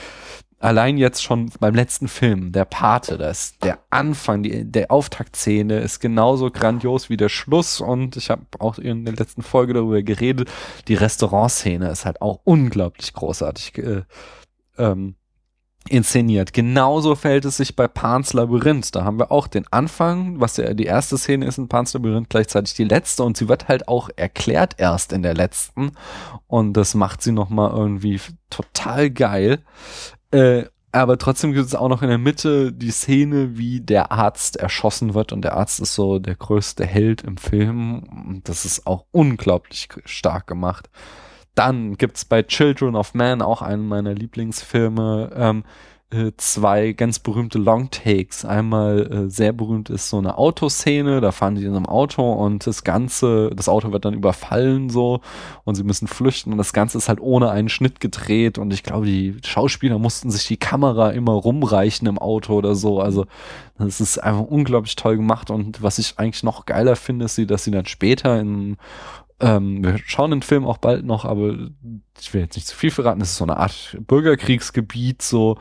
[0.64, 6.00] allein jetzt schon beim letzten Film, der Pate, das der Anfang, die, der Auftaktszene ist
[6.00, 10.50] genauso grandios wie der Schluss und ich habe auch in der letzten Folge darüber geredet,
[10.88, 14.02] die Restaurantszene ist halt auch unglaublich großartig äh,
[14.78, 15.16] ähm,
[15.90, 16.54] inszeniert.
[16.54, 18.96] Genauso verhält es sich bei Pans Labyrinth.
[18.96, 22.30] Da haben wir auch den Anfang, was ja die erste Szene ist in Pans Labyrinth,
[22.30, 25.92] gleichzeitig die letzte und sie wird halt auch erklärt erst in der letzten
[26.48, 29.60] und das macht sie nochmal irgendwie total geil.
[30.34, 34.58] Äh, aber trotzdem gibt es auch noch in der Mitte die Szene, wie der Arzt
[34.58, 35.34] erschossen wird.
[35.34, 38.04] Und der Arzt ist so der größte Held im Film.
[38.28, 40.90] Und das ist auch unglaublich stark gemacht.
[41.56, 45.32] Dann gibt's bei Children of Man auch einen meiner Lieblingsfilme.
[45.36, 45.93] Ähm, äh,
[46.38, 48.46] zwei ganz berühmte Longtakes.
[48.46, 52.68] Einmal äh, sehr berühmt ist so eine Autoszene, da fahren die in einem Auto und
[52.68, 55.22] das Ganze, das Auto wird dann überfallen so
[55.64, 58.84] und sie müssen flüchten und das Ganze ist halt ohne einen Schnitt gedreht und ich
[58.84, 63.00] glaube, die Schauspieler mussten sich die Kamera immer rumreichen im Auto oder so.
[63.00, 63.26] Also
[63.78, 67.64] das ist einfach unglaublich toll gemacht und was ich eigentlich noch geiler finde, ist, dass
[67.64, 68.78] sie dann später in
[69.40, 71.56] ähm, wir schauen den Film auch bald noch, aber
[72.20, 73.20] ich will jetzt nicht zu viel verraten.
[73.20, 75.58] Es ist so eine Art Bürgerkriegsgebiet so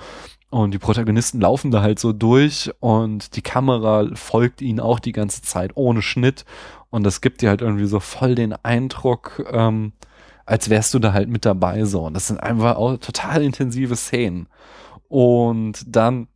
[0.52, 5.12] und die Protagonisten laufen da halt so durch und die Kamera folgt ihnen auch die
[5.12, 6.44] ganze Zeit ohne Schnitt.
[6.90, 9.92] Und das gibt dir halt irgendwie so voll den Eindruck, ähm,
[10.44, 12.04] als wärst du da halt mit dabei so.
[12.04, 14.46] Und das sind einfach auch total intensive Szenen.
[15.08, 16.28] Und dann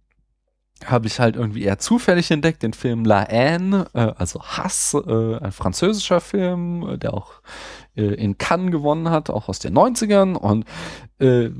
[0.87, 5.37] habe ich halt irgendwie eher zufällig entdeckt, den Film La Haine, äh, also Hass, äh,
[5.41, 7.33] ein französischer Film, äh, der auch
[7.97, 10.64] äh, in Cannes gewonnen hat, auch aus den 90ern und
[11.19, 11.51] äh,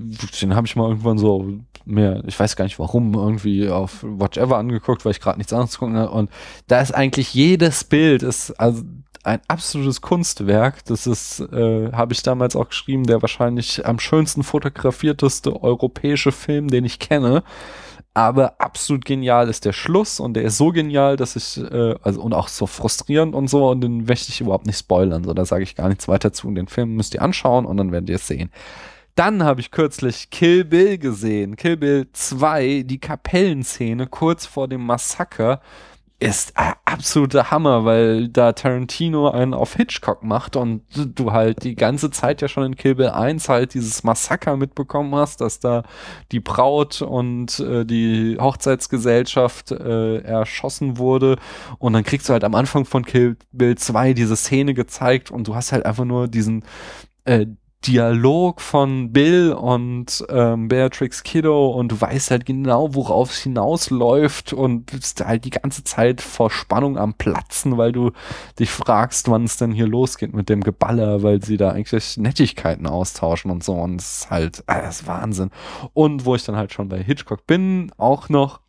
[0.41, 4.37] den habe ich mal irgendwann so mehr, ich weiß gar nicht warum, irgendwie auf Watch
[4.37, 6.31] Ever angeguckt, weil ich gerade nichts anderes gucken hatte und
[6.67, 8.83] da ist eigentlich jedes Bild ist also
[9.25, 10.85] ein absolutes Kunstwerk.
[10.85, 16.69] Das ist, äh, habe ich damals auch geschrieben, der wahrscheinlich am schönsten fotografierteste europäische Film,
[16.69, 17.43] den ich kenne
[18.17, 22.23] aber absolut genial ist der Schluss und der ist so genial, dass ich, äh, also
[22.23, 25.45] und auch so frustrierend und so und den möchte ich überhaupt nicht spoilern, so da
[25.45, 26.51] sage ich gar nichts weiter zu.
[26.51, 28.51] Den Film müsst ihr anschauen und dann werdet ihr es sehen.
[29.17, 31.57] Dann habe ich kürzlich Kill Bill gesehen.
[31.57, 35.63] Kill Bill 2, die Kapellenszene kurz vor dem Massaker
[36.19, 41.77] ist äh, absoluter Hammer, weil da Tarantino einen auf Hitchcock macht und du halt die
[41.77, 45.83] ganze Zeit ja schon in Kill Bill 1 halt dieses Massaker mitbekommen hast, dass da
[46.31, 51.37] die Braut und äh, die Hochzeitsgesellschaft äh, erschossen wurde
[51.79, 55.49] und dann kriegst du halt am Anfang von Kill Bill 2 diese Szene gezeigt und
[55.49, 56.65] du hast halt einfach nur diesen
[57.25, 57.47] äh,
[57.85, 64.53] Dialog von Bill und ähm, Beatrix Kiddo und du weißt halt genau, worauf es hinausläuft
[64.53, 68.11] und bist halt die ganze Zeit vor Spannung am Platzen, weil du
[68.59, 72.87] dich fragst, wann es denn hier losgeht mit dem Geballer, weil sie da eigentlich Nettigkeiten
[72.87, 75.51] austauschen und so und es ist halt, äh, das ist Wahnsinn.
[75.93, 78.61] Und wo ich dann halt schon bei Hitchcock bin, auch noch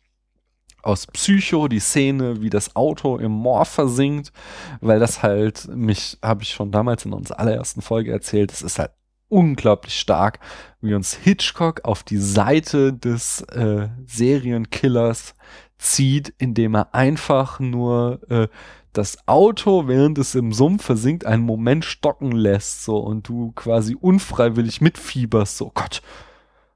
[0.82, 4.32] aus Psycho, die Szene, wie das Auto im Moor versinkt,
[4.80, 8.78] weil das halt mich, habe ich schon damals in unserer allerersten Folge erzählt, es ist
[8.78, 8.92] halt
[9.28, 10.38] unglaublich stark,
[10.80, 15.34] wie uns Hitchcock auf die Seite des äh, Serienkillers
[15.78, 18.48] zieht, indem er einfach nur äh,
[18.92, 23.94] das Auto, während es im Sumpf versinkt, einen Moment stocken lässt, so und du quasi
[23.94, 26.00] unfreiwillig mitfieberst, so oh Gott,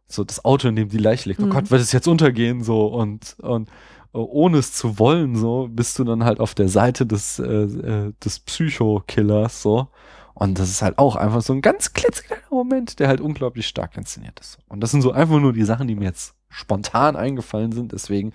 [0.07, 1.50] so das Auto, in dem die Leiche liegt, oh Mhm.
[1.50, 3.70] Gott, wird es jetzt untergehen, so und und
[4.12, 8.12] ohne es zu wollen, so bist du dann halt auf der Seite des äh, äh,
[8.22, 9.88] des Psycho-Killers, so
[10.34, 13.96] und das ist halt auch einfach so ein ganz klitzekleiner Moment, der halt unglaublich stark
[13.96, 14.58] inszeniert ist.
[14.68, 17.92] Und das sind so einfach nur die Sachen, die mir jetzt spontan eingefallen sind.
[17.92, 18.32] Deswegen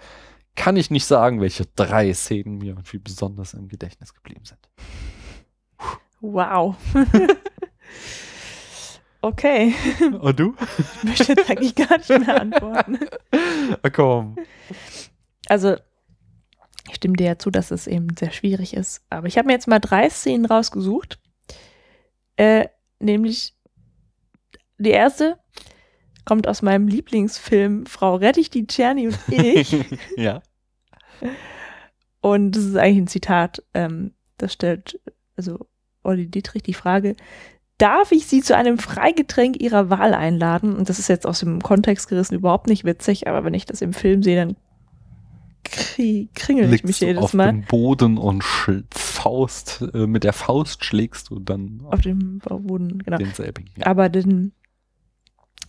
[0.55, 4.59] kann ich nicht sagen, welche drei Szenen mir irgendwie besonders im Gedächtnis geblieben sind.
[6.21, 6.75] Wow.
[9.21, 9.73] okay,
[10.19, 10.55] Und du?
[10.77, 12.99] ich möchte jetzt eigentlich gar nicht mehr antworten.
[13.93, 14.35] Komm.
[15.49, 15.75] Also,
[16.89, 19.01] ich stimme dir ja zu, dass es eben sehr schwierig ist.
[19.09, 21.19] Aber ich habe mir jetzt mal drei Szenen rausgesucht.
[22.37, 22.67] Äh,
[22.99, 23.55] nämlich
[24.77, 25.37] die erste
[26.25, 29.75] kommt aus meinem Lieblingsfilm Frau Rettich, die Czerny und ich.
[30.17, 30.41] ja.
[32.21, 33.63] Und das ist eigentlich ein Zitat.
[33.73, 34.99] Ähm, das stellt
[35.35, 35.67] also
[36.03, 37.15] Olli Dietrich die Frage,
[37.77, 40.75] darf ich Sie zu einem Freigetränk Ihrer Wahl einladen?
[40.75, 43.81] Und das ist jetzt aus dem Kontext gerissen überhaupt nicht witzig, aber wenn ich das
[43.81, 44.57] im Film sehe, dann
[46.35, 47.47] kringel ich mich jedes auf Mal.
[47.51, 53.17] dem Boden und Faust, äh, mit der Faust schlägst du dann Auf dem Boden, genau.
[53.17, 53.71] denselbigen.
[53.77, 53.87] Ja.
[53.87, 54.51] Aber den,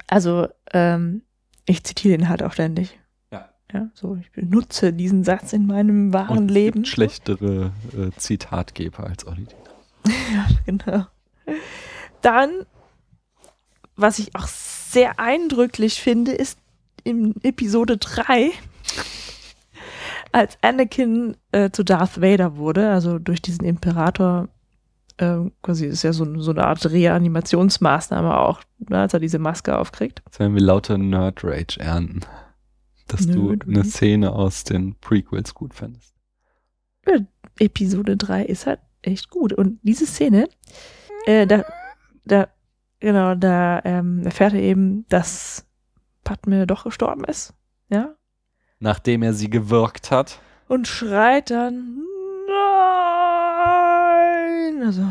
[0.07, 1.22] also, ähm,
[1.66, 2.99] ich zitiere den halt auch ständig.
[3.30, 3.49] Ja.
[3.72, 6.84] Ja, so, ich benutze diesen Satz in meinem wahren Und Leben.
[6.84, 9.46] schlechtere äh, Zitatgeber als Olli.
[10.32, 11.07] Ja, genau.
[12.22, 12.51] Dann,
[13.96, 16.59] was ich auch sehr eindrücklich finde, ist
[17.05, 18.51] in Episode 3,
[20.32, 24.48] als Anakin äh, zu Darth Vader wurde, also durch diesen Imperator,
[25.18, 29.76] äh, quasi ist ja so, so eine Art Reanimationsmaßnahme auch, ne, als er diese Maske
[29.76, 30.22] aufkriegt.
[30.26, 32.20] Jetzt werden wir lauter Nerd Rage ernten.
[33.06, 33.88] Dass du Nerd eine Rage.
[33.88, 36.14] Szene aus den Prequels gut fandest.
[37.58, 39.52] Episode 3 ist halt echt gut.
[39.52, 40.48] Und diese Szene,
[41.26, 41.64] äh, da,
[42.24, 42.48] da,
[43.00, 45.66] genau, da ähm, erfährt er eben, dass
[46.24, 47.54] Padme doch gestorben ist.
[47.88, 48.14] Ja.
[48.80, 50.40] Nachdem er sie gewirkt hat.
[50.68, 52.04] Und schreit dann,
[53.48, 54.82] nein!
[54.84, 55.02] Also,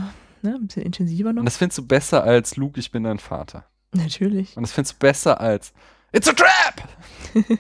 [0.42, 1.42] ne, ein bisschen intensiver noch.
[1.42, 3.66] Und das findest du besser als Luke, ich bin dein Vater.
[3.94, 4.56] Natürlich.
[4.56, 5.74] Und das findest du besser als
[6.12, 6.88] It's a trap!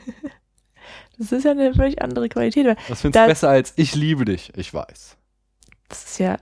[1.19, 2.77] Das ist ja eine völlig andere Qualität.
[2.87, 5.17] Das findest du besser als Ich liebe dich, ich weiß.
[5.89, 6.37] das ist ja,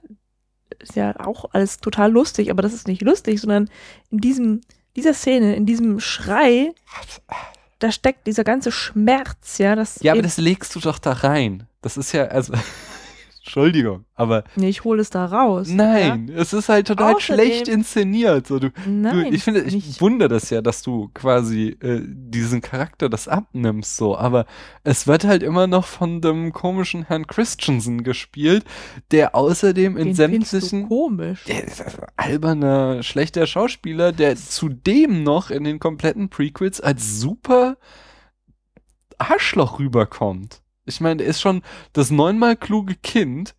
[0.79, 3.69] ist ja auch alles total lustig, aber das ist nicht lustig, sondern
[4.09, 4.59] in diesem,
[4.97, 6.73] dieser Szene, in diesem Schrei,
[7.79, 11.67] da steckt dieser ganze Schmerz, ja, das Ja, aber das legst du doch da rein.
[11.81, 12.53] Das ist ja, also,
[13.45, 15.67] Entschuldigung, aber nee, ich hole es da raus.
[15.69, 18.47] nein, es ist halt total Außerdem- schlecht inszeniert.
[18.47, 18.71] So, du, Ja?
[18.87, 19.87] Nein, du, ich finde, nicht.
[19.87, 24.47] ich wundere das ja, dass du quasi äh, diesen Charakter das abnimmst, so, aber
[24.83, 28.65] es wird halt immer noch von dem komischen Herrn Christensen gespielt,
[29.11, 31.43] der außerdem in Den findest du sämtlichen komisch.
[31.43, 37.77] der ist ein alberner, schlechter Schauspieler, der zudem noch in den kompletten Prequels als super
[39.19, 40.61] Arschloch rüberkommt.
[40.85, 41.61] Ich meine, der ist schon
[41.93, 43.55] das neunmal kluge Kind.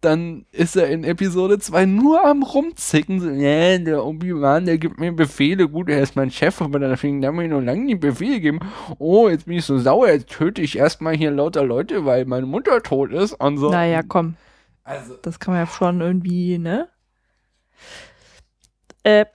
[0.00, 3.20] Dann ist er in Episode 2 nur am rumzicken.
[3.20, 5.68] So, ja, der Obi-Wan, der gibt mir Befehle.
[5.68, 8.60] Gut, er ist mein Chef, aber deswegen darf mir noch lange die Befehle geben.
[8.98, 10.08] Oh, jetzt bin ich so sauer.
[10.08, 13.32] Jetzt töte ich erstmal hier lauter Leute, weil meine Mutter tot ist.
[13.32, 13.70] Und so.
[13.70, 14.36] Naja, komm,
[14.84, 16.88] Also, das kann man ja schon irgendwie, ne?
[19.02, 19.26] Äh,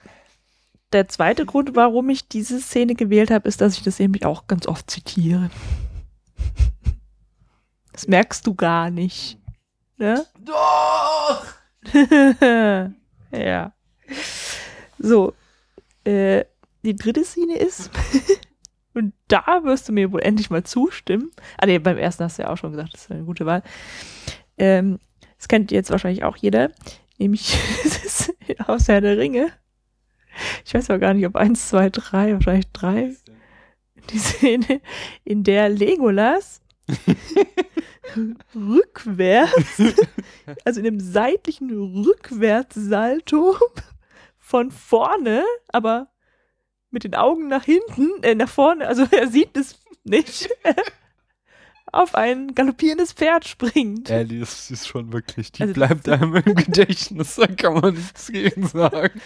[0.94, 4.46] der zweite Grund, warum ich diese Szene gewählt habe, ist, dass ich das eben auch
[4.46, 5.50] ganz oft zitiere.
[7.94, 9.38] Das merkst du gar nicht.
[9.98, 10.26] Ne?
[10.44, 11.46] doch!
[13.30, 13.72] ja.
[14.98, 15.32] So.
[16.02, 16.44] Äh,
[16.82, 17.90] die dritte Szene ist,
[18.94, 21.30] und da wirst du mir wohl endlich mal zustimmen.
[21.56, 23.62] Ah, nee, beim ersten hast du ja auch schon gesagt, das ist eine gute Wahl.
[24.58, 24.98] Ähm,
[25.38, 26.72] das kennt jetzt wahrscheinlich auch jeder,
[27.18, 27.56] nämlich
[28.66, 29.52] aus Herr der Ringe.
[30.64, 33.14] Ich weiß aber gar nicht, ob eins, zwei, drei, wahrscheinlich drei.
[34.10, 34.80] Die Szene,
[35.22, 36.60] in der Legolas
[38.54, 39.82] rückwärts,
[40.64, 41.70] also in dem seitlichen
[42.04, 43.56] Rückwärtssalto
[44.36, 46.08] von vorne, aber
[46.90, 50.48] mit den Augen nach hinten, äh, nach vorne, also er sieht es nicht,
[51.92, 54.10] auf ein galoppierendes Pferd springt.
[54.10, 58.30] Ellie ist, ist schon wirklich, die Also- bleibt einem im Gedächtnis, da kann man nichts
[58.30, 59.20] gegen sagen.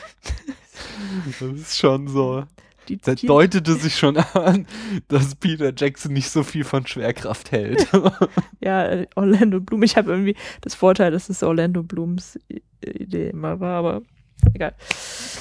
[1.27, 2.45] Das ist schon so.
[2.89, 4.67] Die, Da deutete sich schon an,
[5.09, 7.87] dass Peter Jackson nicht so viel von Schwerkraft hält.
[8.61, 9.83] ja, Orlando Bloom.
[9.83, 12.39] Ich habe irgendwie das Vorteil, dass es Orlando Blooms
[12.83, 14.03] Idee immer war, aber
[14.55, 14.75] egal.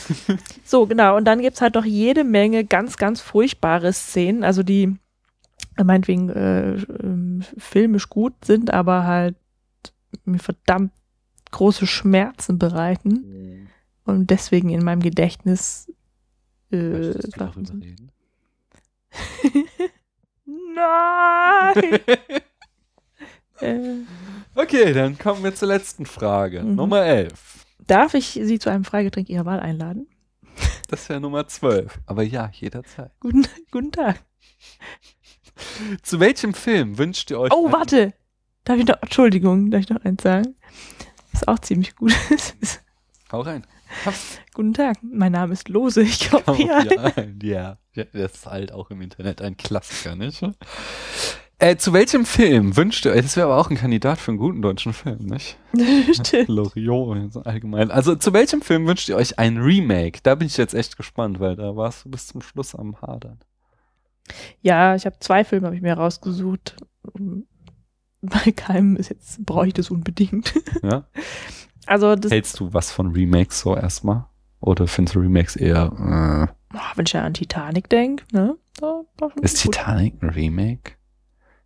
[0.64, 1.16] so, genau.
[1.16, 4.96] Und dann gibt's halt noch jede Menge ganz, ganz furchtbare Szenen, also die
[5.82, 9.36] meinetwegen äh, ähm, filmisch gut sind, aber halt
[10.26, 10.92] mir verdammt
[11.52, 13.68] große Schmerzen bereiten
[14.08, 15.92] und deswegen in meinem Gedächtnis
[16.72, 18.12] äh, Möchtest du wachen darüber reden?
[20.76, 22.00] Nein!
[23.62, 24.06] äh,
[24.60, 26.64] Okay, dann kommen wir zur letzten Frage.
[26.64, 26.74] Mhm.
[26.74, 27.64] Nummer 11.
[27.86, 30.08] darf ich Sie zu einem Freigetränk Ihrer Wahl einladen?
[30.90, 32.00] Das wäre Nummer 12.
[32.06, 33.12] Aber ja, jederzeit.
[33.20, 34.24] Guten, guten Tag.
[36.02, 37.52] Zu welchem Film wünscht ihr euch?
[37.52, 38.14] Oh, warte.
[38.64, 40.56] Darf ich noch, Entschuldigung, darf ich noch eins sagen?
[41.34, 42.84] Was auch ziemlich gut ist.
[43.32, 43.68] Hau rein.
[44.54, 46.02] Guten Tag, mein Name ist Lose.
[46.02, 46.84] Ich glaube, Hau ja.
[46.84, 47.02] ja.
[47.16, 47.40] ein.
[47.42, 47.78] ja.
[47.94, 48.04] ja.
[48.14, 50.42] Das ist halt auch im Internet ein Klassiker, nicht?
[51.60, 53.24] Äh, zu welchem Film wünscht ihr euch?
[53.24, 55.58] Das wäre aber auch ein Kandidat für einen guten deutschen Film, nicht?
[56.14, 56.50] Stimmt.
[56.50, 57.90] Loriot allgemein.
[57.90, 60.20] Also zu welchem Film wünscht ihr euch ein Remake?
[60.22, 63.40] Da bin ich jetzt echt gespannt, weil da warst du bis zum Schluss am Hadern.
[64.62, 66.76] Ja, ich habe zwei Filme, habe ich mir rausgesucht.
[68.22, 70.54] Bei keinem ist jetzt, brauche ich das unbedingt.
[70.84, 71.08] Ja?
[71.88, 74.26] Also, das, Hältst du was von Remakes so erstmal?
[74.60, 78.58] Oder findest du Remakes eher, oh, wenn ich ja an Titanic denke, ne?
[78.82, 80.94] Äh, ist Titanic ein Remake?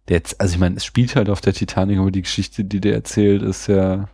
[0.08, 2.82] Der jetzt, also ich meine, es spielt halt auf der Titanic, aber die Geschichte, die
[2.82, 4.10] der erzählt, ist ja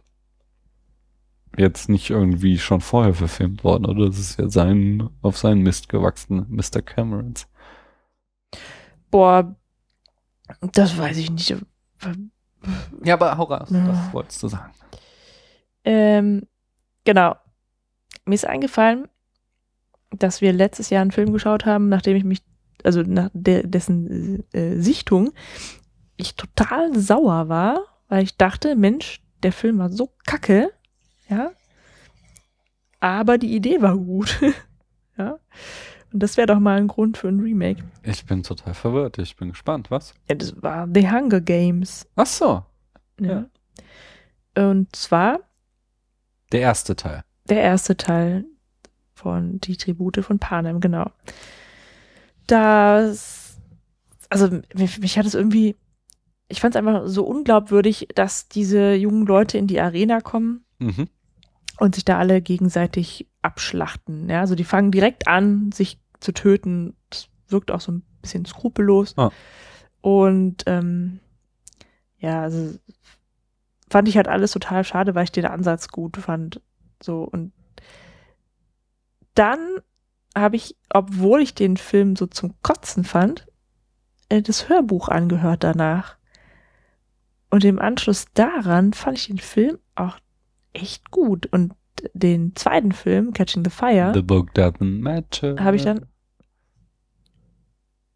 [1.58, 4.06] jetzt nicht irgendwie schon vorher verfilmt worden, oder?
[4.08, 6.82] Das ist ja sein, auf seinen Mist gewachsen, Mr.
[6.84, 7.48] Camerons.
[9.10, 9.56] Boah,
[10.62, 11.56] das weiß ich nicht.
[13.04, 13.88] Ja, aber hau raus, Ja.
[13.88, 14.72] was wolltest du sagen?
[15.88, 16.42] Ähm,
[17.06, 17.38] genau.
[18.26, 19.08] Mir ist eingefallen,
[20.12, 22.44] dass wir letztes Jahr einen Film geschaut haben, nachdem ich mich,
[22.84, 25.32] also nach de dessen äh, Sichtung,
[26.18, 30.72] ich total sauer war, weil ich dachte, Mensch, der Film war so kacke,
[31.30, 31.52] ja.
[33.00, 34.42] Aber die Idee war gut.
[35.18, 35.40] ja.
[36.12, 37.82] Und das wäre doch mal ein Grund für ein Remake.
[38.04, 40.16] Ich bin total verwirrt, ich bin gespannt, was?
[40.28, 42.06] Ja, das war The Hunger Games.
[42.18, 42.66] Ach so,
[43.22, 43.46] Ja.
[44.58, 45.47] Und zwar
[46.52, 47.24] der erste Teil.
[47.50, 48.46] Der erste Teil
[49.14, 51.10] von Die Tribute von Panem, genau.
[52.48, 53.58] Das,
[54.30, 55.76] also mich, mich hat es irgendwie,
[56.48, 61.08] ich fand es einfach so unglaubwürdig, dass diese jungen Leute in die Arena kommen Mhm.
[61.80, 64.30] und sich da alle gegenseitig abschlachten.
[64.30, 66.96] Ja, also die fangen direkt an, sich zu töten.
[67.10, 69.18] Das wirkt auch so ein bisschen skrupellos.
[69.18, 69.32] Ah.
[70.02, 71.20] Und ähm,
[72.20, 72.78] ja, also
[73.90, 76.62] fand ich halt alles total schade, weil ich den Ansatz gut fand.
[77.02, 77.54] So und
[79.34, 79.60] dann
[80.36, 83.48] habe ich, obwohl ich den Film so zum Kotzen fand,
[84.30, 86.18] äh, das Hörbuch angehört danach.
[87.50, 90.18] Und im Anschluss daran fand ich den Film auch
[90.74, 91.46] echt gut.
[91.48, 91.74] Und
[92.14, 95.42] den zweiten Film, Catching the Fire, The book doesn't match.
[95.44, 96.06] habe ich dann.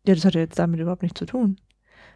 [0.06, 1.60] Ja, das hat ja jetzt damit überhaupt nichts zu tun.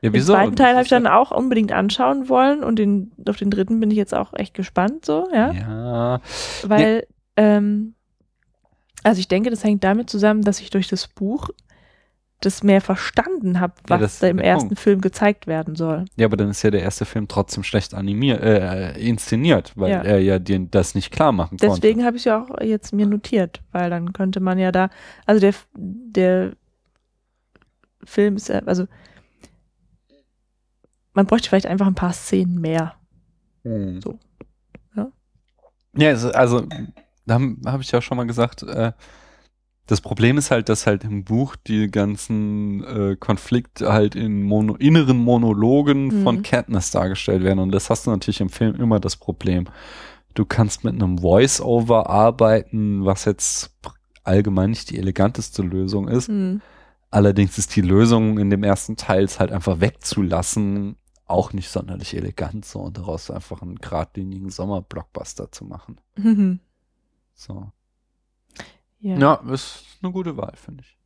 [0.01, 3.49] Ja, Den zweiten Teil habe ich dann auch unbedingt anschauen wollen und den, auf den
[3.49, 5.51] dritten bin ich jetzt auch echt gespannt, so, ja.
[5.51, 6.21] Ja,
[6.63, 7.95] Weil, ähm,
[9.03, 11.49] also ich denke, das hängt damit zusammen, dass ich durch das Buch
[12.41, 14.79] das mehr verstanden habe, Ja, was da im ersten Punkt.
[14.79, 16.05] Film gezeigt werden soll.
[16.17, 20.01] ja, aber dann ist ja der erste Film trotzdem schlecht animiert, äh, inszeniert, weil Ja.
[20.01, 21.79] er ja dir das nicht klar machen konnte.
[21.81, 24.89] Deswegen habe ich es ja auch jetzt mir notiert, weil dann könnte man ja da,
[25.25, 26.51] also der, der
[28.03, 28.85] Film ist ja, also
[31.15, 32.93] man bräuchte vielleicht einfach ein paar Szenen mehr.
[33.63, 34.01] Mhm.
[34.01, 34.19] So.
[34.95, 35.11] Ja.
[35.97, 36.67] Ja, also, also
[37.25, 38.91] da habe hab ich ja schon mal gesagt, äh,
[39.87, 44.75] das Problem ist halt, dass halt im Buch die ganzen äh, Konflikte halt in Mono
[44.75, 46.23] inneren Monologen Mhm.
[46.23, 47.59] von Katniss dargestellt werden.
[47.59, 49.65] Und das hast du natürlich im Film immer das Problem.
[50.33, 53.75] Du kannst mit einem Voice-Over arbeiten, was jetzt
[54.23, 56.27] allgemein nicht die eleganteste Lösung ist.
[56.27, 56.61] Hm.
[57.11, 62.15] Allerdings ist die Lösung in dem ersten Teil es halt einfach wegzulassen auch nicht sonderlich
[62.15, 65.99] elegant so und daraus einfach einen geradlinigen Sommer-Blockbuster zu machen.
[66.17, 66.59] Mhm.
[67.33, 67.71] So.
[68.99, 69.17] Ja.
[69.17, 70.97] Ja, ist eine gute Wahl, finde ich.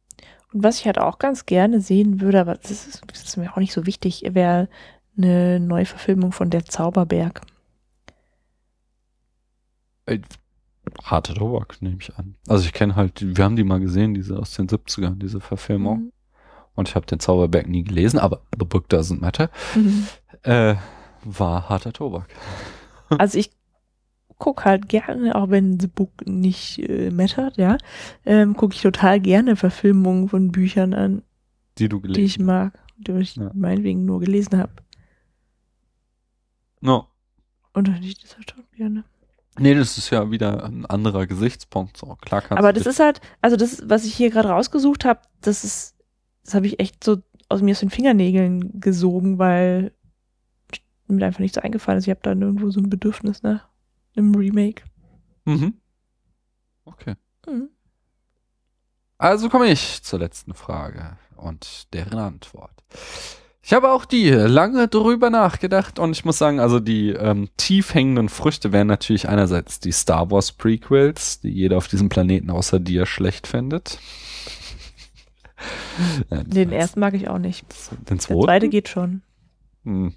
[0.53, 3.51] Und was ich halt auch ganz gerne sehen würde, aber das ist, das ist mir
[3.53, 4.67] auch nicht so wichtig, wäre
[5.17, 7.41] eine neue Verfilmung von Der Zauberberg.
[10.05, 10.19] Äh,
[11.03, 12.35] Harter Tobak, nehme ich an.
[12.47, 15.99] Also ich kenne halt, wir haben die mal gesehen, diese aus den 70ern, diese Verfilmung.
[15.99, 16.11] Mhm.
[16.79, 19.49] Und ich habe den Zauberberg nie gelesen, aber The Book Doesn't Matter.
[19.75, 20.07] Mhm.
[20.43, 20.75] Äh,
[21.25, 22.27] war harter Tobak.
[23.17, 23.51] Also ich
[24.37, 27.77] guck halt gerne, auch wenn The Book nicht äh, mattert, ja,
[28.25, 31.23] ähm, gucke ich total gerne Verfilmungen von Büchern an,
[31.79, 33.51] Die du die gelesen ich mag, die ich Ja.
[33.53, 34.71] meinetwegen nur gelesen habe.
[36.81, 37.07] No.
[37.73, 39.03] Und dann nicht das halt schon gerne.
[39.57, 41.97] Nee, das ist ja wieder ein anderer Gesichtspunkt.
[41.97, 45.19] So, klar kannst Aber das ist halt, also das, was ich hier gerade rausgesucht habe,
[45.41, 45.95] das ist,
[46.49, 49.91] das habe ich echt so aus mir aus den Fingernägeln gesogen, weil
[51.07, 52.07] mir einfach nicht so eingefallen ist.
[52.07, 53.67] Ich habe da nirgendwo so ein Bedürfnis nach
[54.15, 54.83] einem Remake.
[55.45, 55.75] Mhm.
[56.85, 57.13] Okay.
[57.47, 57.69] Mhm.
[59.19, 62.71] Also komme ich zur letzten Frage und deren Antwort.
[63.61, 67.93] Ich habe auch die lange drüber nachgedacht und ich muss sagen, also die ähm, tief
[67.93, 72.79] hängenden Früchte wären natürlich einerseits die Star Wars Prequels, die jeder auf diesem Planeten außer
[72.79, 73.99] dir schlecht findet.
[76.29, 77.65] Den ersten mag ich auch nicht.
[77.91, 78.41] Den Der zweiten?
[78.43, 79.21] zweite geht schon.
[79.83, 80.13] Hm.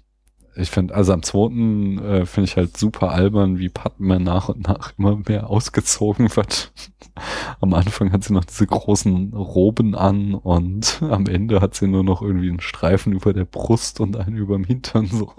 [0.55, 4.67] Ich finde, also am zweiten äh, finde ich halt super albern, wie Padme nach und
[4.67, 6.71] nach immer mehr ausgezogen wird.
[7.61, 12.03] am Anfang hat sie noch diese großen Roben an und am Ende hat sie nur
[12.03, 15.31] noch irgendwie einen Streifen über der Brust und einen über dem Hintern so.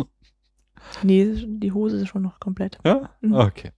[1.03, 2.79] Nee, die Hose ist schon noch komplett.
[2.85, 3.11] Ja?
[3.21, 3.35] Mhm.
[3.35, 3.71] Okay.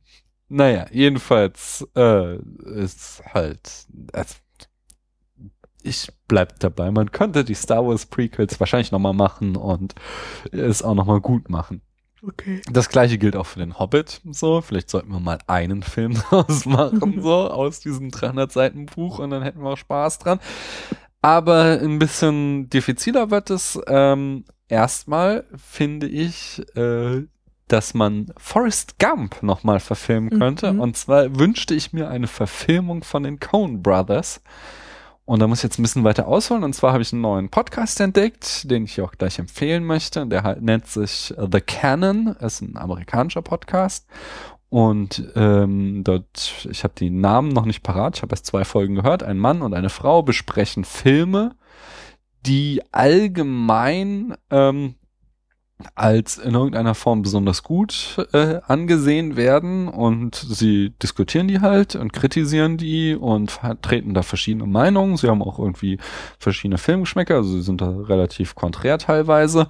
[0.49, 3.87] Naja, jedenfalls äh, ist halt.
[4.12, 4.37] Also,
[5.87, 6.91] ich bleib dabei.
[6.91, 9.95] Man könnte die Star Wars Prequels wahrscheinlich nochmal machen und
[10.53, 11.82] es auch nochmal gut machen.
[12.22, 12.61] Okay.
[12.70, 14.20] Das gleiche gilt auch für den Hobbit.
[14.30, 19.18] So, vielleicht sollten wir mal einen Film draus machen, so aus diesem 300 Seiten Buch
[19.18, 20.41] und dann hätten wir auch Spaß dran.
[21.22, 23.78] Aber ein bisschen diffiziler wird es.
[23.87, 27.22] Ähm, erstmal finde ich, äh,
[27.68, 30.72] dass man Forrest Gump nochmal verfilmen könnte.
[30.72, 30.80] Mhm.
[30.80, 34.41] Und zwar wünschte ich mir eine Verfilmung von den Coen Brothers.
[35.27, 36.62] Und da muss ich jetzt ein bisschen weiter ausholen.
[36.62, 40.24] Und zwar habe ich einen neuen Podcast entdeckt, den ich auch gleich empfehlen möchte.
[40.27, 44.07] Der nennt sich The Canon, ist ein amerikanischer Podcast.
[44.68, 48.95] Und ähm, dort, ich habe die Namen noch nicht parat, ich habe erst zwei Folgen
[48.95, 49.24] gehört.
[49.24, 51.57] Ein Mann und eine Frau besprechen Filme,
[52.43, 54.95] die allgemein ähm,
[55.95, 62.14] als in irgendeiner Form besonders gut äh, angesehen werden und sie diskutieren die halt und
[62.14, 65.18] kritisieren die und vertreten da verschiedene Meinungen.
[65.18, 65.99] Sie haben auch irgendwie
[66.39, 69.68] verschiedene Filmgeschmäcker, also sie sind da relativ konträr teilweise.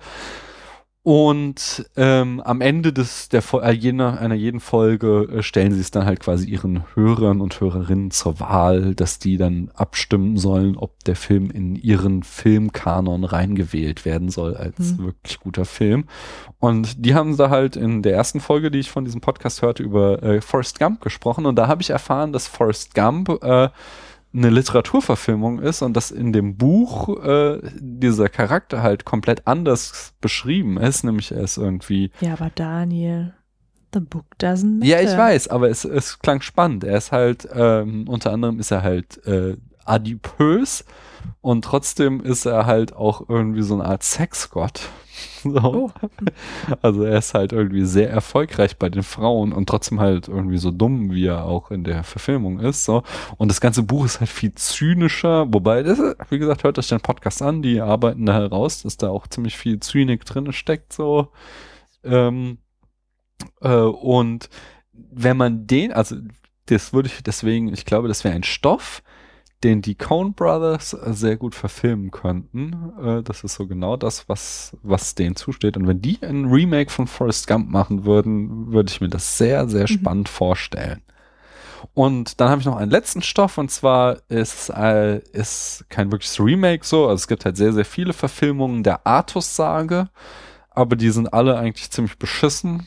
[1.07, 5.93] Und ähm, am Ende des der äh, jener, einer jeden Folge äh, stellen sie es
[5.93, 11.05] dann halt quasi ihren Hörern und Hörerinnen zur Wahl, dass die dann abstimmen sollen, ob
[11.05, 14.99] der Film in ihren Filmkanon reingewählt werden soll als Hm.
[15.05, 16.07] wirklich guter Film.
[16.59, 19.85] Und die haben da halt in der ersten Folge, die ich von diesem Podcast hörte,
[19.85, 21.47] über äh, Forrest Gump gesprochen.
[21.47, 23.69] Und da habe ich erfahren, dass Forrest Gump äh,
[24.37, 30.77] eine Literaturverfilmung ist und dass in dem Buch äh, dieser Charakter halt komplett anders beschrieben
[30.77, 32.11] ist, nämlich er ist irgendwie.
[32.21, 33.35] Ja, aber Daniel,
[33.95, 34.87] the book doesn't matter.
[34.87, 36.85] Ja, ich weiß, aber es, es klang spannend.
[36.85, 40.85] Er ist halt, ähm, unter anderem ist er halt äh, adipös
[41.41, 44.83] und trotzdem ist er halt auch irgendwie so eine Art Sexgott.
[45.43, 45.57] So.
[45.57, 45.91] Oh.
[46.83, 50.71] Also er ist halt irgendwie sehr erfolgreich bei den Frauen und trotzdem halt irgendwie so
[50.71, 52.85] dumm, wie er auch in der Verfilmung ist.
[52.85, 53.03] So.
[53.37, 55.99] Und das ganze Buch ist halt viel zynischer, wobei, das,
[56.31, 59.57] wie gesagt, hört euch den Podcast an, die arbeiten da heraus, dass da auch ziemlich
[59.57, 60.93] viel Zynik drin steckt.
[60.93, 61.29] So.
[62.05, 62.59] Ähm,
[63.61, 64.49] äh, und
[64.93, 66.17] wenn man den, also
[66.67, 69.03] das würde ich deswegen, ich glaube, das wäre ein Stoff,
[69.65, 72.93] den die Coen Brothers äh, sehr gut verfilmen könnten.
[73.03, 75.77] Äh, das ist so genau das, was, was denen zusteht.
[75.77, 79.69] Und wenn die ein Remake von Forrest Gump machen würden, würde ich mir das sehr,
[79.69, 79.87] sehr Mhm.
[79.89, 81.03] spannend vorstellen.
[81.95, 86.41] Und dann habe ich noch einen letzten Stoff und zwar ist äh, ist kein wirkliches
[86.41, 90.09] Remake so, also es gibt halt sehr sehr viele Verfilmungen der Artus-Sage,
[90.71, 92.87] aber die sind alle eigentlich ziemlich beschissen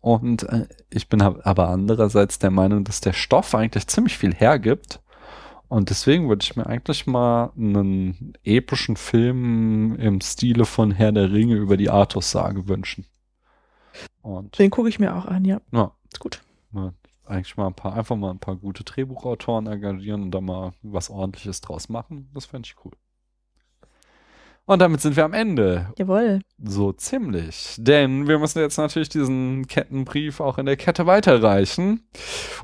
[0.00, 5.00] und äh, ich bin aber andererseits der Meinung, dass der Stoff eigentlich ziemlich viel hergibt
[5.68, 11.32] und deswegen würde ich mir eigentlich mal einen epischen Film im Stile von Herr der
[11.32, 13.04] Ringe über die Artus-Sage wünschen.
[14.22, 15.60] Und Den gucke ich mir auch an, ja.
[15.72, 16.42] ja, Ist gut.
[16.70, 16.92] mal,
[17.24, 21.10] eigentlich mal ein paar, einfach mal ein paar gute Drehbuchautoren engagieren und da mal was
[21.10, 22.30] ordentliches draus machen.
[22.34, 22.92] Das fände ich cool.
[24.68, 25.94] Und damit sind wir am Ende.
[25.96, 26.40] Jawohl.
[26.62, 27.74] So ziemlich.
[27.78, 32.06] Denn wir müssen jetzt natürlich diesen Kettenbrief auch in der Kette weiterreichen.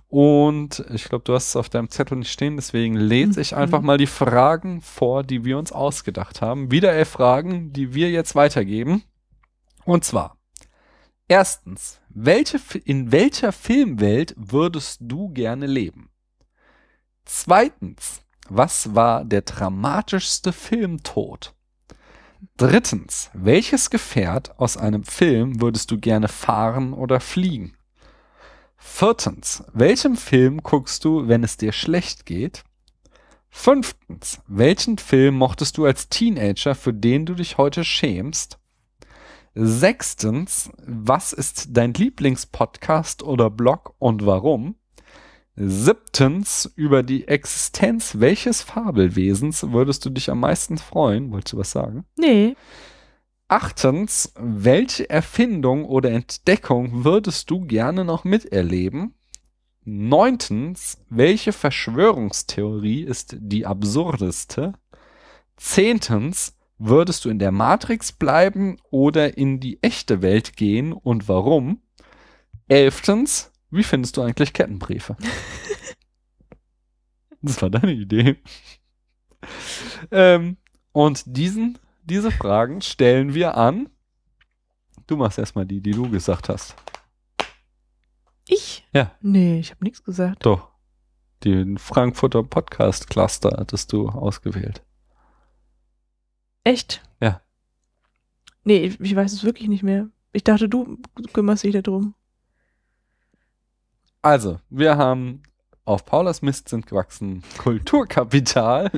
[0.09, 3.59] Und ich glaube, du hast es auf deinem Zettel nicht stehen, deswegen lese ich Mhm.
[3.59, 6.70] einfach mal die Fragen vor, die wir uns ausgedacht haben.
[6.70, 9.02] Wieder elf Fragen, die wir jetzt weitergeben.
[9.86, 10.36] Und zwar,
[11.26, 16.10] Erstens, welche, in welcher Filmwelt würdest du gerne leben?
[17.24, 18.20] Zweitens,
[18.51, 21.55] was war der dramatischste Filmtod?
[22.56, 27.76] Drittens, welches Gefährt aus einem Film würdest du gerne fahren oder fliegen?
[28.76, 32.62] Viertens, welchem Film guckst du, wenn es dir schlecht geht?
[33.51, 38.60] Fünftens, welchen Film mochtest du als Teenager, für den du dich heute schämst?
[39.56, 44.76] Sechstens, was ist dein Lieblingspodcast oder Blog und warum?
[45.56, 51.31] Siebtens, über die Existenz welches Fabelwesens würdest du dich am meisten freuen?
[51.31, 52.05] Wolltest du was sagen?
[52.16, 52.56] Nee.
[53.47, 59.14] Achtens, welche Erfindung oder Entdeckung würdest du gerne noch miterleben?
[59.85, 64.72] Neuntens, welche Verschwörungstheorie ist die absurdeste?
[65.56, 71.82] Zehntens, würdest du in der Matrix bleiben oder in die echte Welt gehen und warum?
[72.66, 75.17] Elftens, wie findest du eigentlich Kettenbriefe?
[77.43, 78.37] das war deine Idee.
[80.11, 80.57] ähm,
[80.93, 83.89] und diesen, diese Fragen stellen wir an.
[85.07, 86.77] Du machst erstmal die, die du gesagt hast.
[88.49, 88.87] Ich?
[88.93, 89.13] Ja.
[89.21, 90.45] Nee, ich habe nichts gesagt.
[90.47, 90.71] Doch.
[91.45, 94.83] Den Frankfurter Podcast Cluster hattest du ausgewählt.
[96.63, 97.03] Echt?
[97.21, 97.43] Ja.
[98.65, 100.09] Nee, ich, ich weiß es wirklich nicht mehr.
[100.33, 100.99] Ich dachte, du
[101.33, 102.15] kümmerst dich darum.
[104.25, 105.43] Also, wir haben
[105.85, 108.91] auf Paulas Mist sind gewachsen Kulturkapital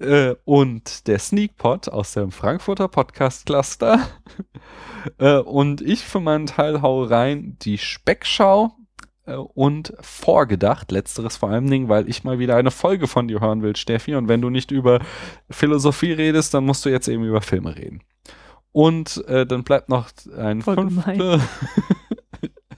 [0.00, 4.00] äh, und der Sneakpot aus dem Frankfurter Podcast Cluster.
[5.18, 8.72] äh, und ich für meinen Teil hau rein die Speckschau
[9.24, 13.40] äh, und vorgedacht, letzteres vor allen Dingen, weil ich mal wieder eine Folge von dir
[13.40, 14.16] hören will, Steffi.
[14.16, 14.98] Und wenn du nicht über
[15.48, 18.02] Philosophie redest, dann musst du jetzt eben über Filme reden.
[18.72, 21.40] Und äh, dann bleibt noch ein Voll fünfte,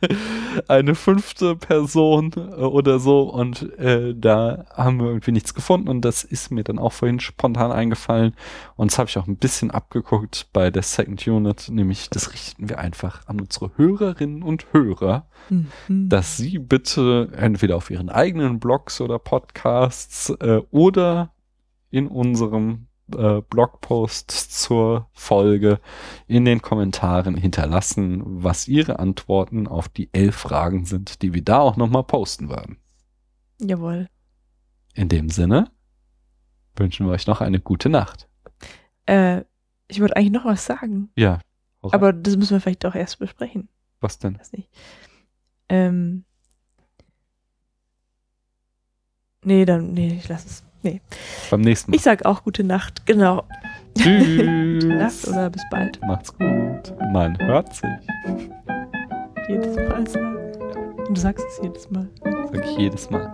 [0.68, 3.22] eine fünfte Person äh, oder so.
[3.22, 5.88] Und äh, da haben wir irgendwie nichts gefunden.
[5.88, 8.34] Und das ist mir dann auch vorhin spontan eingefallen.
[8.76, 12.68] Und das habe ich auch ein bisschen abgeguckt bei der Second Unit, nämlich das richten
[12.68, 16.08] wir einfach an unsere Hörerinnen und Hörer, Mhm.
[16.08, 21.32] dass sie bitte entweder auf ihren eigenen Blogs oder Podcasts äh, oder
[21.90, 25.80] in unserem äh, Blogpost zur Folge
[26.26, 31.58] in den Kommentaren hinterlassen, was ihre Antworten auf die elf Fragen sind, die wir da
[31.60, 32.78] auch nochmal posten werden.
[33.60, 34.08] Jawohl.
[34.94, 35.70] In dem Sinne
[36.76, 38.28] wünschen wir euch noch eine gute Nacht.
[39.06, 39.42] Äh,
[39.88, 41.40] ich wollte eigentlich noch was sagen, Ja.
[41.82, 43.68] aber das müssen wir vielleicht auch erst besprechen.
[44.00, 44.38] was denn?
[44.38, 44.68] Weiß nicht.
[45.68, 46.24] Ähm.
[49.44, 50.64] Nee, dann, nee, ich lass es.
[50.82, 51.00] Nee.
[51.50, 51.96] Beim nächsten Mal.
[51.96, 53.44] Ich sag auch gute Nacht, genau.
[53.96, 54.26] Tschüss.
[54.82, 56.00] Gute Nacht oder bis bald.
[56.02, 56.94] Macht's gut.
[57.12, 57.90] Man hört sich.
[59.48, 60.38] Jedes Mal sagen.
[61.08, 62.08] Du sagst es jedes Mal.
[62.52, 63.32] Sag ich jedes Mal.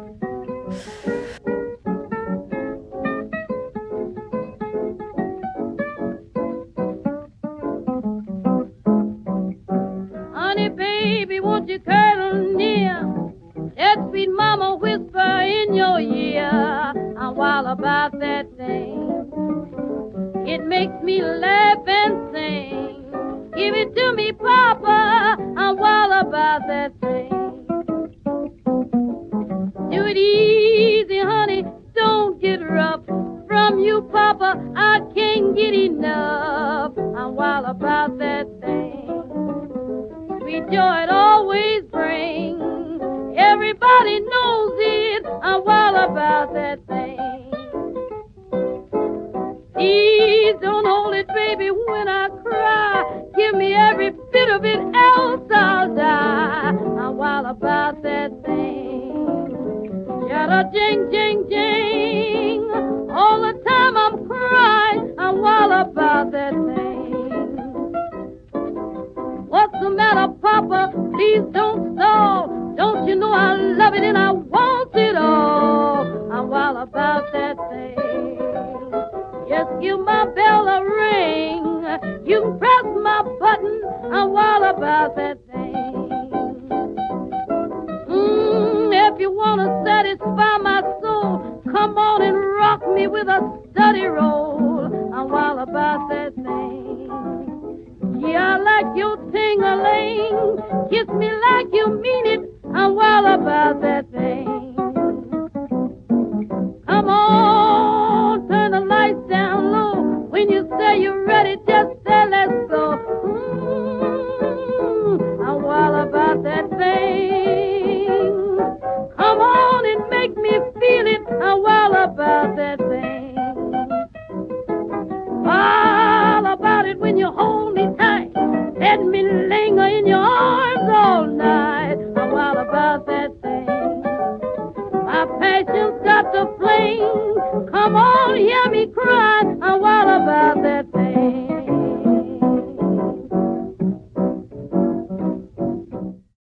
[10.35, 12.18] Honey, baby, won't you cuddle
[20.49, 21.21] It makes me